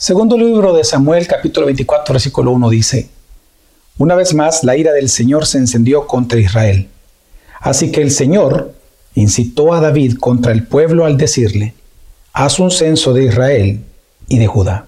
Segundo 0.00 0.38
libro 0.38 0.72
de 0.72 0.82
Samuel, 0.82 1.26
capítulo 1.26 1.66
24, 1.66 2.14
versículo 2.14 2.52
1 2.52 2.70
dice, 2.70 3.10
Una 3.98 4.14
vez 4.14 4.32
más 4.32 4.64
la 4.64 4.74
ira 4.74 4.92
del 4.92 5.10
Señor 5.10 5.44
se 5.44 5.58
encendió 5.58 6.06
contra 6.06 6.40
Israel. 6.40 6.88
Así 7.60 7.92
que 7.92 8.00
el 8.00 8.10
Señor 8.10 8.72
incitó 9.14 9.74
a 9.74 9.80
David 9.82 10.16
contra 10.16 10.52
el 10.52 10.66
pueblo 10.66 11.04
al 11.04 11.18
decirle, 11.18 11.74
Haz 12.32 12.58
un 12.60 12.70
censo 12.70 13.12
de 13.12 13.24
Israel 13.24 13.84
y 14.26 14.38
de 14.38 14.46
Judá. 14.46 14.86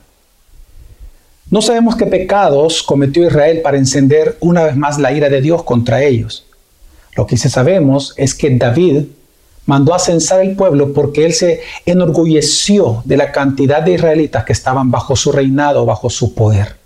No 1.50 1.60
sabemos 1.60 1.94
qué 1.96 2.06
pecados 2.06 2.82
cometió 2.82 3.26
Israel 3.26 3.60
para 3.60 3.76
encender 3.76 4.38
una 4.40 4.62
vez 4.62 4.76
más 4.76 4.98
la 4.98 5.12
ira 5.12 5.28
de 5.28 5.42
Dios 5.42 5.62
contra 5.62 6.02
ellos. 6.02 6.46
Lo 7.18 7.26
que 7.26 7.36
sí 7.36 7.50
sabemos 7.50 8.14
es 8.16 8.34
que 8.34 8.48
David 8.48 9.08
mandó 9.66 9.94
a 9.94 9.98
censar 9.98 10.40
el 10.40 10.56
pueblo 10.56 10.92
porque 10.92 11.24
él 11.24 11.32
se 11.32 11.60
enorgulleció 11.86 13.02
de 13.04 13.16
la 13.16 13.32
cantidad 13.32 13.82
de 13.82 13.92
israelitas 13.92 14.44
que 14.44 14.52
estaban 14.52 14.90
bajo 14.90 15.16
su 15.16 15.32
reinado, 15.32 15.86
bajo 15.86 16.10
su 16.10 16.34
poder. 16.34 16.76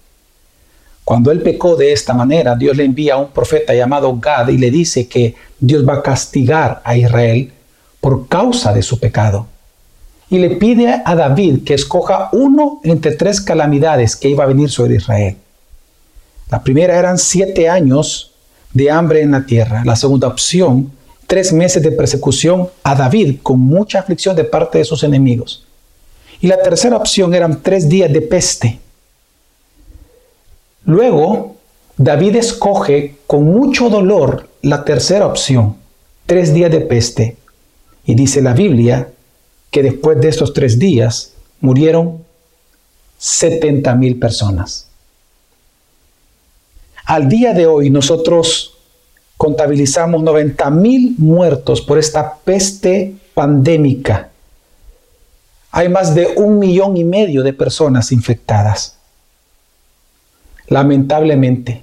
Cuando 1.04 1.30
él 1.30 1.40
pecó 1.40 1.76
de 1.76 1.92
esta 1.92 2.14
manera, 2.14 2.56
Dios 2.56 2.76
le 2.76 2.84
envía 2.84 3.14
a 3.14 3.18
un 3.18 3.28
profeta 3.28 3.72
llamado 3.72 4.16
Gad 4.18 4.48
y 4.48 4.58
le 4.58 4.70
dice 4.70 5.06
que 5.06 5.36
Dios 5.58 5.88
va 5.88 5.94
a 5.94 6.02
castigar 6.02 6.82
a 6.84 6.96
Israel 6.96 7.52
por 8.00 8.26
causa 8.26 8.72
de 8.72 8.82
su 8.82 8.98
pecado. 8.98 9.46
Y 10.28 10.38
le 10.38 10.50
pide 10.56 11.02
a 11.04 11.14
David 11.14 11.62
que 11.64 11.74
escoja 11.74 12.28
uno 12.32 12.80
entre 12.82 13.12
tres 13.12 13.40
calamidades 13.40 14.16
que 14.16 14.28
iba 14.28 14.42
a 14.42 14.48
venir 14.48 14.68
sobre 14.68 14.96
Israel. 14.96 15.36
La 16.50 16.62
primera 16.62 16.98
eran 16.98 17.18
siete 17.18 17.68
años 17.68 18.32
de 18.72 18.90
hambre 18.90 19.22
en 19.22 19.30
la 19.30 19.46
tierra. 19.46 19.82
La 19.84 19.94
segunda 19.94 20.26
opción 20.26 20.90
tres 21.26 21.52
meses 21.52 21.82
de 21.82 21.92
persecución 21.92 22.68
a 22.82 22.94
David 22.94 23.38
con 23.42 23.60
mucha 23.60 24.00
aflicción 24.00 24.36
de 24.36 24.44
parte 24.44 24.78
de 24.78 24.84
sus 24.84 25.02
enemigos. 25.02 25.66
Y 26.40 26.46
la 26.46 26.62
tercera 26.62 26.96
opción 26.96 27.34
eran 27.34 27.62
tres 27.62 27.88
días 27.88 28.12
de 28.12 28.20
peste. 28.22 28.78
Luego, 30.84 31.56
David 31.96 32.36
escoge 32.36 33.16
con 33.26 33.44
mucho 33.44 33.88
dolor 33.88 34.48
la 34.62 34.84
tercera 34.84 35.26
opción, 35.26 35.76
tres 36.26 36.52
días 36.52 36.70
de 36.70 36.80
peste. 36.80 37.36
Y 38.04 38.14
dice 38.14 38.42
la 38.42 38.52
Biblia 38.52 39.08
que 39.70 39.82
después 39.82 40.20
de 40.20 40.28
estos 40.28 40.52
tres 40.52 40.78
días 40.78 41.32
murieron 41.60 42.24
70 43.18 43.94
mil 43.96 44.18
personas. 44.18 44.88
Al 47.04 47.28
día 47.28 47.52
de 47.54 47.66
hoy 47.66 47.90
nosotros 47.90 48.75
contabilizamos 49.36 50.22
90 50.22 50.70
mil 50.70 51.14
muertos 51.18 51.80
por 51.80 51.98
esta 51.98 52.36
peste 52.36 53.14
pandémica. 53.34 54.30
Hay 55.70 55.88
más 55.88 56.14
de 56.14 56.26
un 56.36 56.58
millón 56.58 56.96
y 56.96 57.04
medio 57.04 57.42
de 57.42 57.52
personas 57.52 58.12
infectadas. 58.12 58.96
Lamentablemente, 60.68 61.82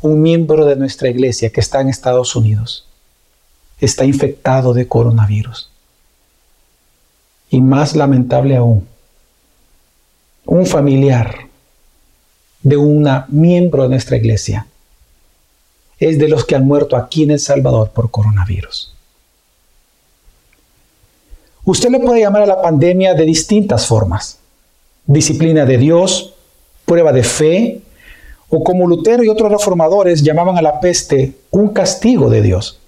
un 0.00 0.20
miembro 0.20 0.66
de 0.66 0.76
nuestra 0.76 1.08
iglesia 1.08 1.50
que 1.50 1.60
está 1.60 1.80
en 1.80 1.88
Estados 1.88 2.34
Unidos 2.34 2.86
está 3.80 4.04
infectado 4.04 4.74
de 4.74 4.88
coronavirus. 4.88 5.70
Y 7.50 7.60
más 7.60 7.94
lamentable 7.94 8.56
aún, 8.56 8.86
un 10.44 10.66
familiar 10.66 11.46
de 12.62 12.76
una 12.76 13.26
miembro 13.28 13.84
de 13.84 13.90
nuestra 13.90 14.16
iglesia 14.16 14.66
es 15.98 16.18
de 16.18 16.28
los 16.28 16.44
que 16.44 16.56
han 16.56 16.66
muerto 16.66 16.96
aquí 16.96 17.24
en 17.24 17.32
El 17.32 17.40
Salvador 17.40 17.90
por 17.90 18.10
coronavirus. 18.10 18.94
Usted 21.64 21.90
le 21.90 22.00
puede 22.00 22.20
llamar 22.20 22.42
a 22.42 22.46
la 22.46 22.60
pandemia 22.60 23.14
de 23.14 23.24
distintas 23.24 23.86
formas. 23.86 24.38
Disciplina 25.06 25.64
de 25.64 25.78
Dios, 25.78 26.34
prueba 26.84 27.12
de 27.12 27.22
fe, 27.22 27.80
o 28.50 28.62
como 28.62 28.86
Lutero 28.86 29.24
y 29.24 29.28
otros 29.28 29.50
reformadores 29.50 30.22
llamaban 30.22 30.58
a 30.58 30.62
la 30.62 30.80
peste 30.80 31.32
un 31.50 31.68
castigo 31.68 32.28
de 32.28 32.42
Dios. 32.42 32.78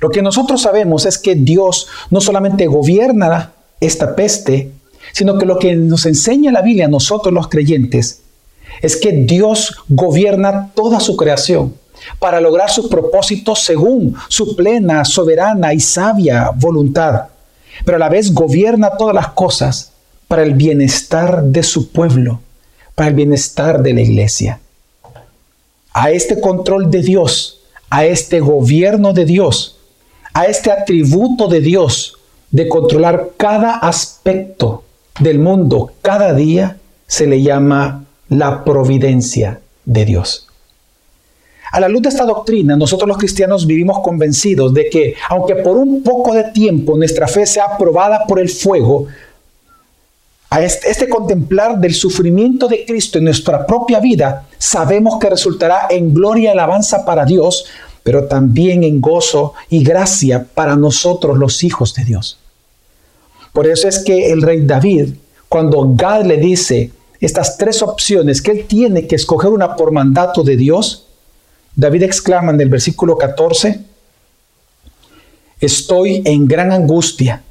Lo 0.00 0.10
que 0.10 0.22
nosotros 0.22 0.62
sabemos 0.62 1.06
es 1.06 1.18
que 1.18 1.34
Dios 1.34 1.88
no 2.10 2.20
solamente 2.20 2.66
gobierna 2.66 3.52
esta 3.80 4.16
peste, 4.16 4.72
sino 5.12 5.38
que 5.38 5.46
lo 5.46 5.58
que 5.58 5.76
nos 5.76 6.06
enseña 6.06 6.50
la 6.50 6.62
Biblia 6.62 6.86
a 6.86 6.88
nosotros 6.88 7.32
los 7.32 7.48
creyentes 7.48 8.23
es 8.82 8.96
que 8.96 9.12
Dios 9.12 9.76
gobierna 9.88 10.70
toda 10.74 11.00
su 11.00 11.16
creación 11.16 11.74
para 12.18 12.40
lograr 12.40 12.70
sus 12.70 12.88
propósitos 12.88 13.60
según 13.64 14.14
su 14.28 14.56
plena, 14.56 15.04
soberana 15.04 15.72
y 15.72 15.80
sabia 15.80 16.50
voluntad, 16.54 17.28
pero 17.84 17.96
a 17.96 18.00
la 18.00 18.08
vez 18.08 18.32
gobierna 18.32 18.96
todas 18.96 19.14
las 19.14 19.28
cosas 19.28 19.92
para 20.28 20.42
el 20.42 20.54
bienestar 20.54 21.44
de 21.44 21.62
su 21.62 21.90
pueblo, 21.90 22.40
para 22.94 23.08
el 23.08 23.14
bienestar 23.14 23.82
de 23.82 23.94
la 23.94 24.00
iglesia. 24.00 24.60
A 25.92 26.10
este 26.10 26.40
control 26.40 26.90
de 26.90 27.02
Dios, 27.02 27.60
a 27.90 28.04
este 28.04 28.40
gobierno 28.40 29.12
de 29.12 29.24
Dios, 29.24 29.76
a 30.32 30.46
este 30.46 30.72
atributo 30.72 31.48
de 31.48 31.60
Dios 31.60 32.16
de 32.50 32.68
controlar 32.68 33.30
cada 33.36 33.76
aspecto 33.76 34.84
del 35.20 35.38
mundo 35.38 35.92
cada 36.02 36.34
día, 36.34 36.78
se 37.06 37.26
le 37.26 37.42
llama 37.42 38.03
la 38.28 38.64
providencia 38.64 39.60
de 39.84 40.04
Dios. 40.04 40.48
A 41.72 41.80
la 41.80 41.88
luz 41.88 42.02
de 42.02 42.08
esta 42.08 42.24
doctrina, 42.24 42.76
nosotros 42.76 43.08
los 43.08 43.18
cristianos 43.18 43.66
vivimos 43.66 43.98
convencidos 43.98 44.72
de 44.72 44.88
que, 44.88 45.16
aunque 45.28 45.56
por 45.56 45.76
un 45.76 46.02
poco 46.04 46.32
de 46.32 46.44
tiempo 46.44 46.96
nuestra 46.96 47.26
fe 47.26 47.46
sea 47.46 47.76
probada 47.76 48.26
por 48.28 48.38
el 48.38 48.48
fuego, 48.48 49.08
a 50.50 50.62
este, 50.62 50.88
este, 50.88 51.08
contemplar 51.08 51.80
del 51.80 51.92
sufrimiento 51.94 52.68
de 52.68 52.84
Cristo 52.84 53.18
en 53.18 53.24
nuestra 53.24 53.66
propia 53.66 53.98
vida, 53.98 54.46
sabemos 54.56 55.18
que 55.18 55.28
resultará 55.28 55.88
en 55.90 56.14
gloria 56.14 56.50
y 56.50 56.52
alabanza 56.52 57.04
para 57.04 57.24
Dios, 57.24 57.66
pero 58.04 58.28
también 58.28 58.84
en 58.84 59.00
gozo 59.00 59.54
y 59.68 59.82
gracia 59.82 60.46
para 60.54 60.76
nosotros 60.76 61.36
los 61.36 61.64
hijos 61.64 61.92
de 61.94 62.04
Dios. 62.04 62.38
Por 63.52 63.66
eso 63.66 63.88
es 63.88 63.98
que 63.98 64.30
el 64.30 64.42
rey 64.42 64.64
David, 64.64 65.14
cuando 65.48 65.92
Gad 65.96 66.24
le 66.24 66.36
dice, 66.36 66.92
estas 67.24 67.56
tres 67.56 67.82
opciones 67.82 68.42
que 68.42 68.50
él 68.50 68.66
tiene 68.66 69.06
que 69.06 69.16
escoger 69.16 69.50
una 69.50 69.76
por 69.76 69.92
mandato 69.92 70.42
de 70.42 70.56
Dios, 70.56 71.06
David 71.74 72.02
exclama 72.02 72.52
en 72.52 72.60
el 72.60 72.68
versículo 72.68 73.16
14, 73.16 73.80
estoy 75.58 76.22
en 76.26 76.46
gran 76.46 76.70
angustia, 76.70 77.42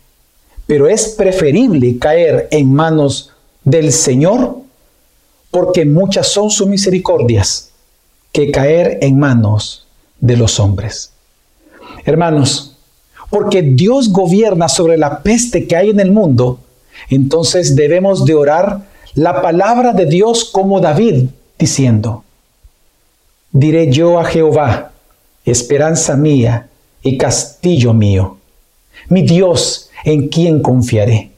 pero 0.67 0.88
es 0.88 1.09
preferible 1.09 1.97
caer 1.97 2.47
en 2.51 2.72
manos 2.72 3.31
del 3.63 3.91
Señor, 3.91 4.57
porque 5.50 5.85
muchas 5.85 6.28
son 6.28 6.51
sus 6.51 6.67
misericordias, 6.67 7.72
que 8.31 8.51
caer 8.51 9.00
en 9.01 9.17
manos 9.17 9.88
de 10.19 10.38
los 10.38 10.59
hombres. 10.59 11.12
Hermanos, 12.06 12.78
porque 13.29 13.63
Dios 13.63 14.09
gobierna 14.09 14.69
sobre 14.69 14.97
la 14.97 15.23
peste 15.23 15.67
que 15.67 15.75
hay 15.75 15.89
en 15.89 16.00
el 16.00 16.12
mundo, 16.12 16.59
entonces 17.09 17.75
debemos 17.75 18.25
de 18.25 18.35
orar 18.35 18.92
la 19.16 19.41
palabra 19.41 19.94
de 19.94 20.06
Dios 20.06 20.46
como 20.46 20.79
David, 20.79 21.29
diciendo, 21.59 22.24
diré 23.51 23.91
yo 23.91 24.19
a 24.19 24.25
Jehová, 24.25 24.91
esperanza 25.46 26.16
mía 26.16 26.69
y 27.03 27.18
castillo 27.18 27.94
mío, 27.94 28.38
mi 29.09 29.22
Dios 29.22 29.90
en 30.03 30.29
quien 30.29 30.62
confiaré. 30.62 31.31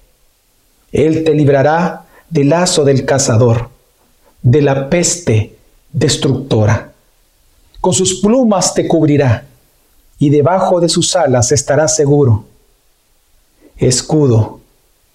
Él 0.91 1.25
te 1.25 1.34
librará 1.34 2.06
del 2.30 2.50
lazo 2.50 2.86
del 2.86 3.06
cazador, 3.06 3.69
de 4.42 4.62
la 4.62 4.90
peste 4.90 5.57
destructora. 5.92 6.94
Con 7.81 7.94
sus 7.94 8.22
plumas 8.22 8.74
te 8.74 8.88
cubrirá 8.88 9.46
y 10.18 10.30
debajo 10.30 10.80
de 10.80 10.88
sus 10.88 11.16
alas 11.16 11.52
estarás 11.52 11.96
seguro. 11.96 12.46
Escudo 13.78 14.62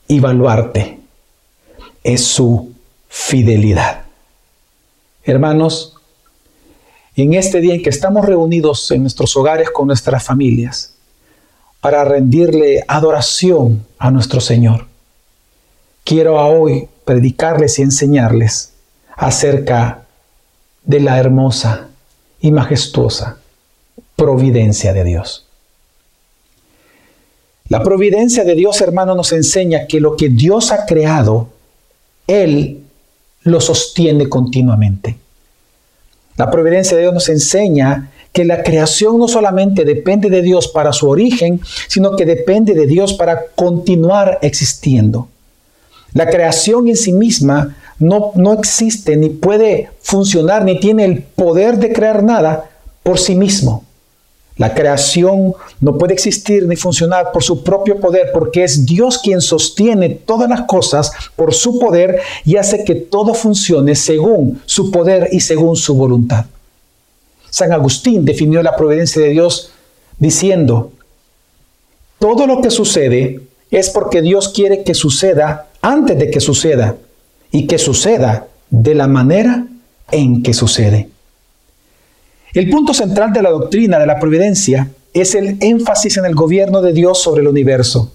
y 0.07 0.21
baluarte 0.21 1.00
es 2.03 2.25
su 2.25 2.73
fidelidad. 3.09 4.03
Hermanos, 5.25 5.97
en 7.17 7.35
este 7.35 7.61
día 7.61 7.75
en 7.75 7.83
que 7.83 7.91
estamos 7.91 8.25
reunidos 8.25 8.91
en 8.91 9.03
nuestros 9.03 9.37
hogares 9.37 9.71
con 9.71 9.87
nuestras 9.87 10.25
familias 10.25 10.95
para 11.81 12.05
rendirle 12.05 12.85
adoración 12.89 13.85
a 13.99 14.11
nuestro 14.11 14.41
Señor, 14.41 14.87
quiero 16.05 16.37
hoy 16.43 16.89
predicarles 17.05 17.79
y 17.79 17.83
enseñarles 17.83 18.73
acerca 19.17 20.07
de 20.85 21.01
la 21.01 21.19
hermosa 21.19 21.89
y 22.41 22.53
majestuosa 22.53 23.39
providencia 24.17 24.93
de 24.93 25.05
Dios. 25.05 25.47
La 27.69 27.83
providencia 27.83 28.45
de 28.45 28.55
Dios, 28.55 28.81
hermano, 28.81 29.15
nos 29.15 29.33
enseña 29.33 29.87
que 29.87 30.01
lo 30.01 30.17
que 30.17 30.29
Dios 30.29 30.73
ha 30.73 30.87
creado 30.87 31.49
él 32.31 32.83
lo 33.43 33.61
sostiene 33.61 34.29
continuamente. 34.29 35.17
La 36.37 36.51
providencia 36.51 36.97
de 36.97 37.03
Dios 37.03 37.15
nos 37.15 37.29
enseña 37.29 38.11
que 38.33 38.45
la 38.45 38.63
creación 38.63 39.19
no 39.19 39.29
solamente 39.29 39.85
depende 39.85 40.31
de 40.31 40.43
Dios 40.43 40.69
para 40.69 40.93
su 40.93 41.09
origen, 41.09 41.61
sino 41.89 42.17
que 42.17 42.25
depende 42.25 42.75
de 42.75 42.87
Dios 42.87 43.15
para 43.15 43.47
continuar 43.55 44.39
existiendo. 44.43 45.29
La 46.15 46.29
creación 46.29 46.89
en 46.89 46.97
sí 46.97 47.13
misma 47.13 47.77
no, 47.99 48.33
no 48.35 48.53
existe, 48.53 49.17
ni 49.17 49.31
puede 49.31 49.91
funcionar, 50.01 50.65
ni 50.65 50.79
tiene 50.81 51.05
el 51.05 51.23
poder 51.23 51.79
de 51.79 51.93
crear 51.93 52.23
nada 52.23 52.71
por 53.03 53.19
sí 53.19 53.35
mismo. 53.35 53.85
La 54.61 54.75
creación 54.75 55.55
no 55.81 55.97
puede 55.97 56.13
existir 56.13 56.67
ni 56.67 56.77
funcionar 56.77 57.33
por 57.33 57.43
su 57.43 57.65
propio 57.65 57.99
poder 57.99 58.29
porque 58.31 58.63
es 58.63 58.85
Dios 58.85 59.17
quien 59.17 59.41
sostiene 59.41 60.11
todas 60.11 60.51
las 60.51 60.67
cosas 60.67 61.13
por 61.35 61.55
su 61.55 61.79
poder 61.79 62.21
y 62.45 62.57
hace 62.57 62.85
que 62.85 62.95
todo 62.95 63.33
funcione 63.33 63.95
según 63.95 64.61
su 64.67 64.91
poder 64.91 65.31
y 65.33 65.41
según 65.41 65.77
su 65.77 65.95
voluntad. 65.95 66.45
San 67.49 67.73
Agustín 67.73 68.27
definió 68.27 68.63
la 68.63 68.77
providencia 68.77 69.23
de 69.23 69.31
Dios 69.31 69.73
diciendo, 70.19 70.93
todo 72.19 72.47
lo 72.47 72.61
que 72.61 72.71
sucede 72.71 73.41
es 73.71 73.89
porque 73.89 74.21
Dios 74.21 74.51
quiere 74.51 74.85
que 74.85 74.93
suceda 74.93 75.69
antes 75.81 76.19
de 76.19 76.31
que 76.31 76.41
suceda 76.41 76.97
y 77.51 77.67
que 77.67 77.79
suceda 77.79 78.47
de 78.69 78.95
la 78.95 79.07
manera 79.07 79.67
en 80.11 80.43
que 80.43 80.53
sucede. 80.53 81.09
El 82.53 82.69
punto 82.69 82.93
central 82.93 83.33
de 83.33 83.43
la 83.43 83.51
doctrina 83.51 84.01
de 84.01 84.07
la 84.07 84.19
providencia 84.19 84.91
es 85.15 85.37
el 85.37 85.57
énfasis 85.61 86.17
en 86.17 86.25
el 86.25 86.35
gobierno 86.35 86.83
de 86.83 86.93
Dios 86.93 87.23
sobre 87.23 87.43
el 87.43 87.49
universo. 87.49 88.11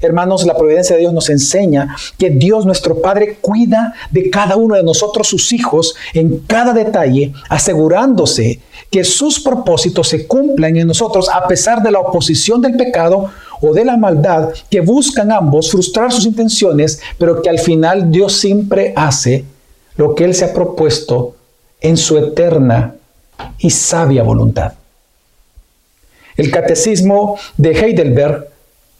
Hermanos, 0.00 0.44
la 0.44 0.56
providencia 0.58 0.96
de 0.96 1.02
Dios 1.02 1.12
nos 1.12 1.30
enseña 1.30 1.94
que 2.18 2.30
Dios 2.30 2.66
nuestro 2.66 3.00
Padre 3.00 3.38
cuida 3.40 3.94
de 4.10 4.28
cada 4.28 4.56
uno 4.56 4.74
de 4.74 4.82
nosotros, 4.82 5.28
sus 5.28 5.52
hijos, 5.52 5.94
en 6.14 6.40
cada 6.48 6.72
detalle, 6.72 7.32
asegurándose 7.48 8.60
que 8.90 9.04
sus 9.04 9.38
propósitos 9.38 10.08
se 10.08 10.26
cumplan 10.26 10.76
en 10.76 10.88
nosotros 10.88 11.28
a 11.28 11.46
pesar 11.46 11.80
de 11.80 11.92
la 11.92 12.00
oposición 12.00 12.60
del 12.60 12.76
pecado 12.76 13.30
o 13.62 13.72
de 13.72 13.84
la 13.84 13.96
maldad 13.96 14.50
que 14.68 14.80
buscan 14.80 15.30
ambos 15.30 15.70
frustrar 15.70 16.10
sus 16.10 16.26
intenciones, 16.26 17.00
pero 17.18 17.40
que 17.40 17.50
al 17.50 17.60
final 17.60 18.10
Dios 18.10 18.32
siempre 18.32 18.92
hace 18.96 19.44
lo 19.96 20.16
que 20.16 20.24
Él 20.24 20.34
se 20.34 20.46
ha 20.46 20.52
propuesto 20.52 21.36
en 21.80 21.96
su 21.96 22.18
eterna 22.18 22.95
y 23.58 23.70
sabia 23.70 24.22
voluntad. 24.22 24.74
El 26.36 26.50
catecismo 26.50 27.38
de 27.56 27.70
Heidelberg, 27.70 28.48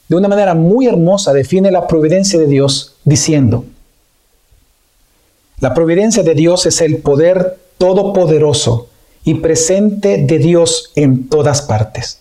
de 0.09 0.17
una 0.17 0.29
manera 0.29 0.55
muy 0.55 0.87
hermosa, 0.87 1.33
define 1.33 1.71
la 1.71 1.87
providencia 1.87 2.39
de 2.39 2.47
Dios 2.47 2.95
diciendo, 3.05 3.65
la 5.61 5.75
providencia 5.75 6.23
de 6.23 6.35
Dios 6.35 6.67
es 6.67 6.81
el 6.81 6.99
poder 6.99 7.59
todopoderoso 7.79 8.89
y 9.25 9.35
presente 9.35 10.19
de 10.19 10.39
Dios 10.39 10.93
en 10.95 11.29
todas 11.29 11.63
partes, 11.63 12.21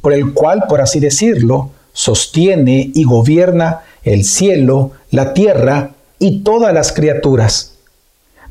por 0.00 0.12
el 0.12 0.32
cual, 0.34 0.64
por 0.68 0.80
así 0.80 1.00
decirlo, 1.00 1.70
sostiene 1.92 2.90
y 2.94 3.04
gobierna 3.04 3.80
el 4.02 4.24
cielo, 4.24 4.92
la 5.10 5.32
tierra 5.32 5.92
y 6.18 6.40
todas 6.40 6.74
las 6.74 6.92
criaturas, 6.92 7.74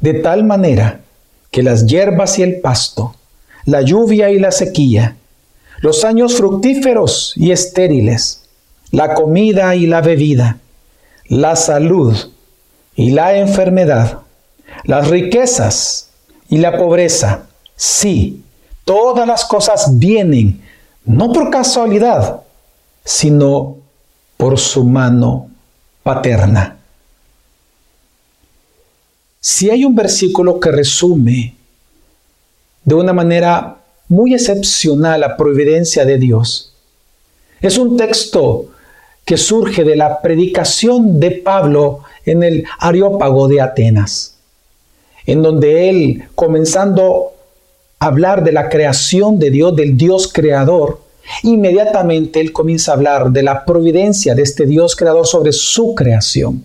de 0.01 0.15
tal 0.15 0.43
manera 0.43 1.01
que 1.55 1.63
las 1.63 1.85
hierbas 1.85 2.37
y 2.37 2.43
el 2.43 2.59
pasto, 2.59 3.15
la 3.63 3.79
lluvia 3.79 4.29
y 4.29 4.39
la 4.39 4.51
sequía, 4.51 5.15
los 5.79 6.03
años 6.03 6.35
fructíferos 6.35 7.31
y 7.37 7.51
estériles, 7.51 8.41
la 8.91 9.13
comida 9.13 9.73
y 9.73 9.87
la 9.87 10.01
bebida, 10.01 10.57
la 11.29 11.55
salud 11.55 12.13
y 12.93 13.11
la 13.11 13.37
enfermedad, 13.37 14.19
las 14.83 15.07
riquezas 15.07 16.09
y 16.49 16.57
la 16.57 16.77
pobreza, 16.77 17.45
sí, 17.77 18.43
todas 18.83 19.25
las 19.25 19.45
cosas 19.45 19.97
vienen 19.97 20.61
no 21.05 21.31
por 21.31 21.51
casualidad, 21.51 22.41
sino 23.05 23.77
por 24.35 24.59
su 24.59 24.83
mano 24.83 25.47
paterna. 26.03 26.79
Si 29.47 29.69
hay 29.69 29.85
un 29.85 29.93
versículo 29.93 30.59
que 30.59 30.71
resume 30.71 31.53
de 32.83 32.95
una 32.95 33.13
manera 33.13 33.77
muy 34.07 34.33
excepcional 34.33 35.21
la 35.21 35.37
providencia 35.37 36.03
de 36.03 36.17
Dios, 36.17 36.73
es 37.61 37.77
un 37.77 37.95
texto 37.95 38.69
que 39.23 39.37
surge 39.37 39.83
de 39.83 39.97
la 39.97 40.19
predicación 40.23 41.19
de 41.19 41.29
Pablo 41.29 41.99
en 42.25 42.41
el 42.41 42.63
Areópago 42.79 43.47
de 43.47 43.61
Atenas, 43.61 44.39
en 45.27 45.43
donde 45.43 45.89
él, 45.91 46.23
comenzando 46.33 47.33
a 47.99 48.07
hablar 48.07 48.43
de 48.43 48.51
la 48.51 48.67
creación 48.67 49.37
de 49.37 49.51
Dios, 49.51 49.75
del 49.75 49.95
Dios 49.95 50.27
creador, 50.33 51.01
inmediatamente 51.43 52.39
él 52.39 52.51
comienza 52.51 52.93
a 52.93 52.95
hablar 52.95 53.29
de 53.29 53.43
la 53.43 53.63
providencia 53.63 54.33
de 54.33 54.41
este 54.41 54.65
Dios 54.65 54.95
creador 54.95 55.27
sobre 55.27 55.51
su 55.51 55.93
creación. 55.93 56.63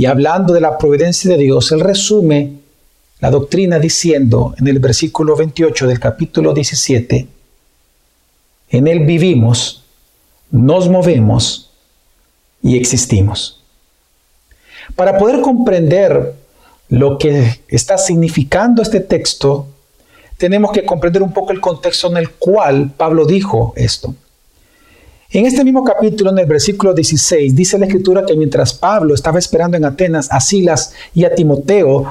Y 0.00 0.06
hablando 0.06 0.54
de 0.54 0.62
la 0.62 0.78
providencia 0.78 1.30
de 1.30 1.36
Dios, 1.36 1.72
él 1.72 1.80
resume 1.80 2.54
la 3.18 3.30
doctrina 3.30 3.78
diciendo 3.78 4.54
en 4.58 4.66
el 4.66 4.78
versículo 4.78 5.36
28 5.36 5.86
del 5.86 6.00
capítulo 6.00 6.54
17, 6.54 7.28
en 8.70 8.86
él 8.86 9.00
vivimos, 9.00 9.84
nos 10.50 10.88
movemos 10.88 11.72
y 12.62 12.78
existimos. 12.78 13.62
Para 14.96 15.18
poder 15.18 15.42
comprender 15.42 16.34
lo 16.88 17.18
que 17.18 17.60
está 17.68 17.98
significando 17.98 18.80
este 18.80 19.00
texto, 19.00 19.66
tenemos 20.38 20.72
que 20.72 20.86
comprender 20.86 21.22
un 21.22 21.34
poco 21.34 21.52
el 21.52 21.60
contexto 21.60 22.08
en 22.08 22.16
el 22.16 22.30
cual 22.30 22.90
Pablo 22.96 23.26
dijo 23.26 23.74
esto. 23.76 24.14
En 25.32 25.46
este 25.46 25.62
mismo 25.62 25.84
capítulo, 25.84 26.32
en 26.32 26.40
el 26.40 26.46
versículo 26.46 26.92
16, 26.92 27.54
dice 27.54 27.78
la 27.78 27.86
escritura 27.86 28.26
que 28.26 28.34
mientras 28.34 28.74
Pablo 28.74 29.14
estaba 29.14 29.38
esperando 29.38 29.76
en 29.76 29.84
Atenas 29.84 30.26
a 30.28 30.40
Silas 30.40 30.92
y 31.14 31.22
a 31.22 31.32
Timoteo 31.32 32.10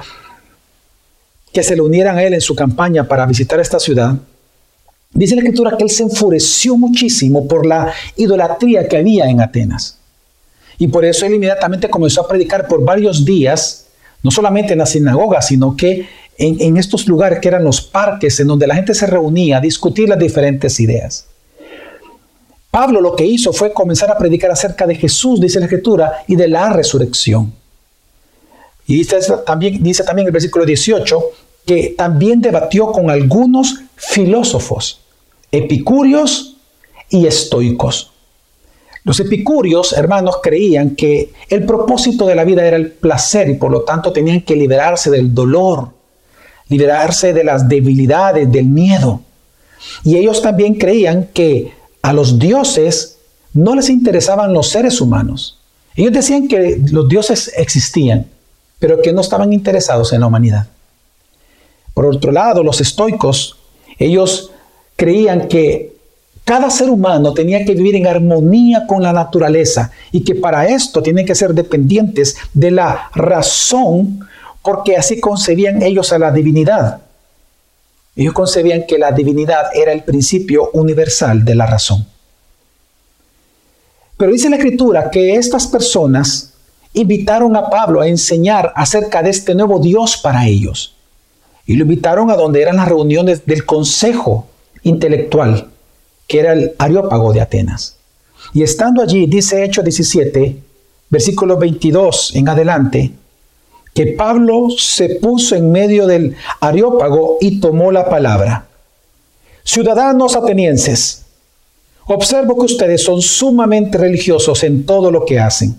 que 1.52 1.62
se 1.62 1.76
le 1.76 1.82
unieran 1.82 2.18
a 2.18 2.24
él 2.24 2.34
en 2.34 2.40
su 2.40 2.56
campaña 2.56 3.10
para 3.10 3.26
visitar 3.26 3.60
esta 3.60 3.78
ciudad, 3.78 4.16
dice 5.12 5.36
la 5.36 5.42
escritura 5.42 5.76
que 5.76 5.84
él 5.84 5.90
se 5.90 6.04
enfureció 6.04 6.78
muchísimo 6.78 7.46
por 7.46 7.66
la 7.66 7.92
idolatría 8.16 8.88
que 8.88 8.96
había 8.96 9.26
en 9.26 9.42
Atenas. 9.42 9.98
Y 10.78 10.88
por 10.88 11.04
eso 11.04 11.26
él 11.26 11.34
inmediatamente 11.34 11.90
comenzó 11.90 12.22
a 12.22 12.28
predicar 12.30 12.70
por 12.70 12.86
varios 12.86 13.26
días, 13.26 13.88
no 14.24 14.32
solamente 14.32 14.72
en 14.72 14.80
la 14.80 14.86
sinagoga, 14.86 15.42
sino 15.42 15.76
que 15.76 16.08
en, 16.38 16.56
en 16.62 16.78
estos 16.78 17.06
lugares 17.06 17.40
que 17.40 17.50
eran 17.50 17.66
los 17.66 17.82
parques 17.82 18.40
en 18.40 18.48
donde 18.48 18.66
la 18.66 18.76
gente 18.76 18.94
se 18.94 19.08
reunía 19.08 19.58
a 19.58 19.62
discutir 19.62 20.08
las 20.08 20.20
diferentes 20.20 20.80
ideas. 20.80 21.26
Pablo 22.72 23.02
lo 23.02 23.16
que 23.16 23.26
hizo 23.26 23.52
fue 23.52 23.74
comenzar 23.74 24.12
a 24.12 24.18
predicar 24.18 24.52
acerca 24.52 24.86
de 24.86 24.96
Jesús, 24.96 25.42
dice 25.42 25.60
la 25.60 25.66
Escritura, 25.66 26.24
y 26.28 26.36
de 26.36 26.48
la 26.48 26.72
resurrección. 26.72 27.52
Y 28.86 28.96
dice 28.96 29.20
también, 29.46 29.82
dice 29.82 30.04
también 30.04 30.28
el 30.28 30.34
versículo 30.34 30.66
18 30.66 31.32
que 31.66 31.94
también 31.96 32.42
debatió 32.42 32.92
con 32.92 33.12
algunos 33.12 33.82
filósofos, 33.96 35.02
epicúreos 35.52 36.58
y 37.10 37.28
estoicos. 37.28 38.12
Los 39.04 39.20
epicúreos, 39.20 39.94
hermanos, 39.94 40.40
creían 40.42 40.96
que 40.96 41.32
el 41.50 41.66
propósito 41.66 42.26
de 42.26 42.36
la 42.36 42.44
vida 42.44 42.66
era 42.66 42.78
el 42.78 42.92
placer 42.92 43.50
y 43.50 43.54
por 43.54 43.72
lo 43.72 43.84
tanto 43.84 44.12
tenían 44.12 44.42
que 44.42 44.56
liberarse 44.56 45.10
del 45.10 45.34
dolor, 45.34 45.90
liberarse 46.70 47.34
de 47.34 47.44
las 47.44 47.68
debilidades, 47.70 48.52
del 48.52 48.66
miedo. 48.66 49.22
Y 50.04 50.18
ellos 50.18 50.42
también 50.42 50.76
creían 50.76 51.30
que 51.34 51.79
a 52.10 52.14
los 52.14 52.40
dioses 52.40 53.20
no 53.54 53.76
les 53.76 53.88
interesaban 53.88 54.52
los 54.52 54.70
seres 54.70 55.00
humanos. 55.00 55.60
Ellos 55.96 56.12
decían 56.12 56.48
que 56.48 56.82
los 56.92 57.08
dioses 57.08 57.52
existían, 57.56 58.26
pero 58.80 59.00
que 59.00 59.14
no 59.14 59.22
estaban 59.22 59.54
interesados 59.54 60.12
en 60.12 60.22
la 60.22 60.26
humanidad. 60.26 60.66
Por 61.94 62.08
otro 62.08 62.32
lado, 62.32 62.64
los 62.64 62.82
estoicos, 62.82 63.58
ellos 64.00 64.52
creían 64.96 65.48
que 65.48 65.98
cada 66.46 66.72
ser 66.72 66.90
humano 66.90 67.32
tenía 67.36 67.64
que 67.64 67.76
vivir 67.76 67.96
en 67.98 68.08
armonía 68.08 68.88
con 68.88 69.04
la 69.04 69.14
naturaleza 69.14 69.92
y 70.12 70.22
que 70.22 70.34
para 70.34 70.68
esto 70.68 71.04
tienen 71.04 71.28
que 71.28 71.36
ser 71.36 71.54
dependientes 71.54 72.38
de 72.56 72.72
la 72.72 73.12
razón, 73.14 74.22
porque 74.64 74.98
así 74.98 75.20
concebían 75.20 75.84
ellos 75.84 76.12
a 76.12 76.18
la 76.18 76.32
divinidad. 76.32 77.02
Ellos 78.20 78.34
concebían 78.34 78.84
que 78.86 78.98
la 78.98 79.14
divinidad 79.14 79.68
era 79.74 79.94
el 79.94 80.04
principio 80.04 80.72
universal 80.74 81.46
de 81.46 81.56
la 81.56 81.66
razón. 81.66 82.06
Pero 84.18 84.34
dice 84.34 84.50
la 84.50 84.58
escritura 84.58 85.10
que 85.10 85.36
estas 85.36 85.68
personas 85.68 86.52
invitaron 86.92 87.56
a 87.56 87.70
Pablo 87.70 88.02
a 88.02 88.10
enseñar 88.10 88.74
acerca 88.76 89.24
de 89.24 89.30
este 89.30 89.56
nuevo 89.56 89.80
Dios 89.80 90.18
para 90.18 90.46
ellos. 90.46 90.96
Y 91.66 91.78
lo 91.78 91.84
invitaron 91.84 92.30
a 92.30 92.36
donde 92.36 92.62
eran 92.62 92.76
las 92.76 92.90
reuniones 92.90 93.46
del 93.46 93.66
consejo 93.66 94.50
intelectual, 94.84 95.70
que 96.28 96.42
era 96.42 96.52
el 96.52 96.74
Areópago 96.78 97.32
de 97.32 97.40
Atenas. 97.40 97.96
Y 98.54 98.64
estando 98.64 99.02
allí, 99.02 99.28
dice 99.28 99.64
Hechos 99.64 99.86
17, 99.86 100.58
versículo 101.10 101.56
22 101.56 102.36
en 102.36 102.50
adelante, 102.50 103.14
que 104.00 104.14
Pablo 104.14 104.70
se 104.78 105.16
puso 105.16 105.58
en 105.58 105.74
medio 105.74 106.08
del 106.08 106.34
Areópago 106.62 107.36
y 107.42 107.60
tomó 107.60 107.92
la 107.92 108.08
palabra. 108.08 108.66
Ciudadanos 109.66 110.38
atenienses, 110.38 111.26
observo 112.06 112.56
que 112.56 112.64
ustedes 112.64 113.04
son 113.04 113.22
sumamente 113.22 113.98
religiosos 113.98 114.64
en 114.64 114.86
todo 114.86 115.12
lo 115.12 115.26
que 115.26 115.38
hacen. 115.38 115.78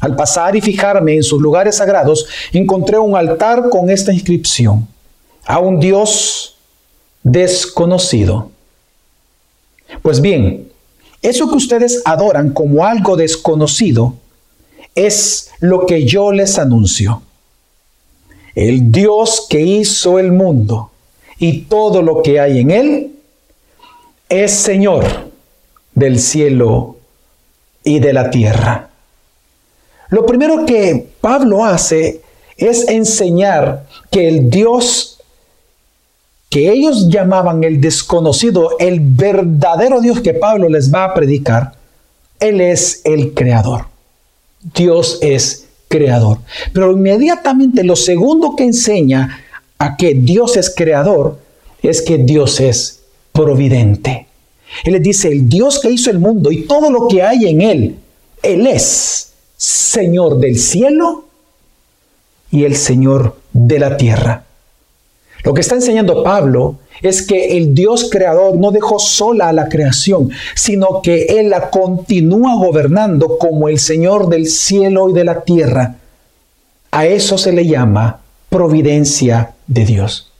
Al 0.00 0.16
pasar 0.16 0.56
y 0.56 0.62
fijarme 0.62 1.16
en 1.16 1.22
sus 1.22 1.38
lugares 1.38 1.76
sagrados, 1.76 2.26
encontré 2.50 2.98
un 2.98 3.14
altar 3.14 3.68
con 3.68 3.90
esta 3.90 4.10
inscripción. 4.10 4.88
A 5.44 5.58
un 5.58 5.80
Dios 5.80 6.56
desconocido. 7.22 8.52
Pues 10.00 10.22
bien, 10.22 10.66
eso 11.20 11.46
que 11.50 11.56
ustedes 11.56 12.00
adoran 12.06 12.54
como 12.54 12.86
algo 12.86 13.16
desconocido 13.18 14.14
es 14.94 15.50
lo 15.60 15.84
que 15.84 16.06
yo 16.06 16.32
les 16.32 16.58
anuncio. 16.58 17.20
El 18.54 18.90
Dios 18.90 19.46
que 19.48 19.60
hizo 19.60 20.18
el 20.18 20.32
mundo 20.32 20.90
y 21.38 21.62
todo 21.62 22.02
lo 22.02 22.22
que 22.22 22.40
hay 22.40 22.60
en 22.60 22.70
él 22.70 23.16
es 24.28 24.52
Señor 24.52 25.04
del 25.94 26.18
cielo 26.18 26.96
y 27.84 27.98
de 27.98 28.12
la 28.12 28.30
tierra. 28.30 28.90
Lo 30.08 30.26
primero 30.26 30.66
que 30.66 31.08
Pablo 31.20 31.64
hace 31.64 32.20
es 32.56 32.88
enseñar 32.88 33.86
que 34.10 34.28
el 34.28 34.50
Dios 34.50 35.18
que 36.50 36.72
ellos 36.72 37.08
llamaban 37.08 37.62
el 37.62 37.80
desconocido, 37.80 38.76
el 38.80 38.98
verdadero 39.00 40.00
Dios 40.00 40.20
que 40.20 40.34
Pablo 40.34 40.68
les 40.68 40.92
va 40.92 41.04
a 41.04 41.14
predicar, 41.14 41.74
Él 42.40 42.60
es 42.60 43.02
el 43.04 43.34
creador. 43.34 43.86
Dios 44.74 45.18
es 45.22 45.68
creador. 45.90 46.38
Pero 46.72 46.92
inmediatamente 46.92 47.82
lo 47.84 47.96
segundo 47.96 48.54
que 48.56 48.64
enseña 48.64 49.44
a 49.76 49.96
que 49.96 50.14
Dios 50.14 50.56
es 50.56 50.72
creador 50.74 51.38
es 51.82 52.00
que 52.00 52.16
Dios 52.16 52.60
es 52.60 53.00
providente. 53.32 54.28
Él 54.84 54.92
les 54.92 55.02
dice, 55.02 55.28
el 55.28 55.48
Dios 55.48 55.80
que 55.80 55.90
hizo 55.90 56.10
el 56.10 56.20
mundo 56.20 56.52
y 56.52 56.62
todo 56.62 56.90
lo 56.90 57.08
que 57.08 57.22
hay 57.22 57.48
en 57.48 57.60
él, 57.60 57.96
Él 58.42 58.66
es 58.66 59.32
Señor 59.56 60.38
del 60.38 60.58
cielo 60.58 61.24
y 62.52 62.64
el 62.64 62.76
Señor 62.76 63.36
de 63.52 63.78
la 63.78 63.96
tierra. 63.96 64.44
Lo 65.42 65.52
que 65.52 65.60
está 65.60 65.74
enseñando 65.74 66.22
Pablo 66.22 66.76
es 67.02 67.22
que 67.22 67.56
el 67.56 67.74
Dios 67.74 68.08
creador 68.10 68.56
no 68.56 68.70
dejó 68.70 68.98
sola 68.98 69.48
a 69.48 69.52
la 69.52 69.68
creación, 69.68 70.30
sino 70.54 71.02
que 71.02 71.24
Él 71.24 71.50
la 71.50 71.70
continúa 71.70 72.56
gobernando 72.56 73.38
como 73.38 73.68
el 73.68 73.78
Señor 73.78 74.28
del 74.28 74.46
cielo 74.46 75.10
y 75.10 75.12
de 75.12 75.24
la 75.24 75.42
tierra. 75.42 75.96
A 76.90 77.06
eso 77.06 77.38
se 77.38 77.52
le 77.52 77.66
llama 77.66 78.20
providencia 78.48 79.54
de 79.66 79.84
Dios. 79.84 80.30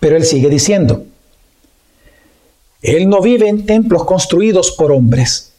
Pero 0.00 0.16
Él 0.16 0.24
sigue 0.24 0.48
diciendo, 0.48 1.04
Él 2.82 3.08
no 3.08 3.20
vive 3.20 3.48
en 3.48 3.66
templos 3.66 4.04
construidos 4.04 4.70
por 4.72 4.92
hombres 4.92 5.50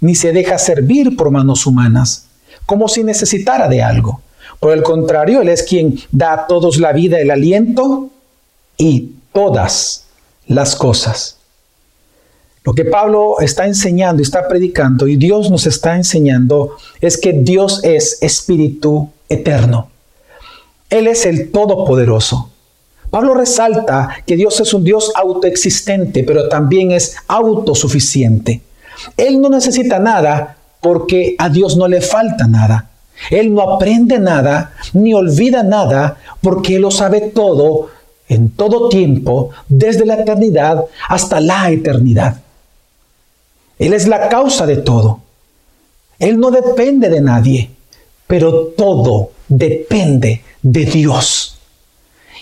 ni 0.00 0.14
se 0.14 0.32
deja 0.32 0.58
servir 0.58 1.16
por 1.16 1.30
manos 1.30 1.66
humanas, 1.66 2.26
como 2.66 2.88
si 2.88 3.02
necesitara 3.02 3.68
de 3.68 3.82
algo. 3.82 4.20
Por 4.60 4.72
el 4.72 4.82
contrario, 4.82 5.40
Él 5.42 5.48
es 5.48 5.62
quien 5.62 5.98
da 6.10 6.32
a 6.32 6.46
todos 6.46 6.78
la 6.78 6.92
vida, 6.92 7.20
el 7.20 7.30
aliento 7.30 8.10
y 8.76 9.12
todas 9.32 10.06
las 10.46 10.76
cosas. 10.76 11.38
Lo 12.64 12.74
que 12.74 12.84
Pablo 12.84 13.36
está 13.40 13.66
enseñando 13.66 14.20
y 14.20 14.24
está 14.24 14.46
predicando 14.46 15.08
y 15.08 15.16
Dios 15.16 15.50
nos 15.50 15.66
está 15.66 15.96
enseñando 15.96 16.76
es 17.00 17.16
que 17.16 17.32
Dios 17.32 17.82
es 17.82 18.18
espíritu 18.22 19.10
eterno. 19.28 19.90
Él 20.90 21.06
es 21.06 21.24
el 21.24 21.50
todopoderoso. 21.50 22.50
Pablo 23.10 23.34
resalta 23.34 24.22
que 24.26 24.36
Dios 24.36 24.60
es 24.60 24.74
un 24.74 24.84
Dios 24.84 25.12
autoexistente, 25.14 26.24
pero 26.24 26.48
también 26.48 26.90
es 26.90 27.16
autosuficiente. 27.26 28.60
Él 29.16 29.40
no 29.40 29.48
necesita 29.48 29.98
nada 29.98 30.58
porque 30.80 31.34
a 31.38 31.48
Dios 31.48 31.76
no 31.76 31.88
le 31.88 32.00
falta 32.00 32.46
nada. 32.46 32.90
Él 33.30 33.52
no 33.52 33.62
aprende 33.62 34.18
nada 34.18 34.74
ni 34.92 35.14
olvida 35.14 35.62
nada 35.62 36.18
porque 36.40 36.76
Él 36.76 36.82
lo 36.82 36.90
sabe 36.90 37.20
todo 37.20 37.88
en 38.28 38.50
todo 38.50 38.88
tiempo, 38.88 39.50
desde 39.68 40.04
la 40.06 40.14
eternidad 40.14 40.84
hasta 41.08 41.40
la 41.40 41.70
eternidad. 41.70 42.40
Él 43.78 43.92
es 43.92 44.06
la 44.06 44.28
causa 44.28 44.66
de 44.66 44.76
todo. 44.78 45.20
Él 46.18 46.38
no 46.38 46.50
depende 46.50 47.08
de 47.08 47.20
nadie, 47.20 47.70
pero 48.26 48.68
todo 48.76 49.30
depende 49.48 50.42
de 50.62 50.84
Dios. 50.84 51.57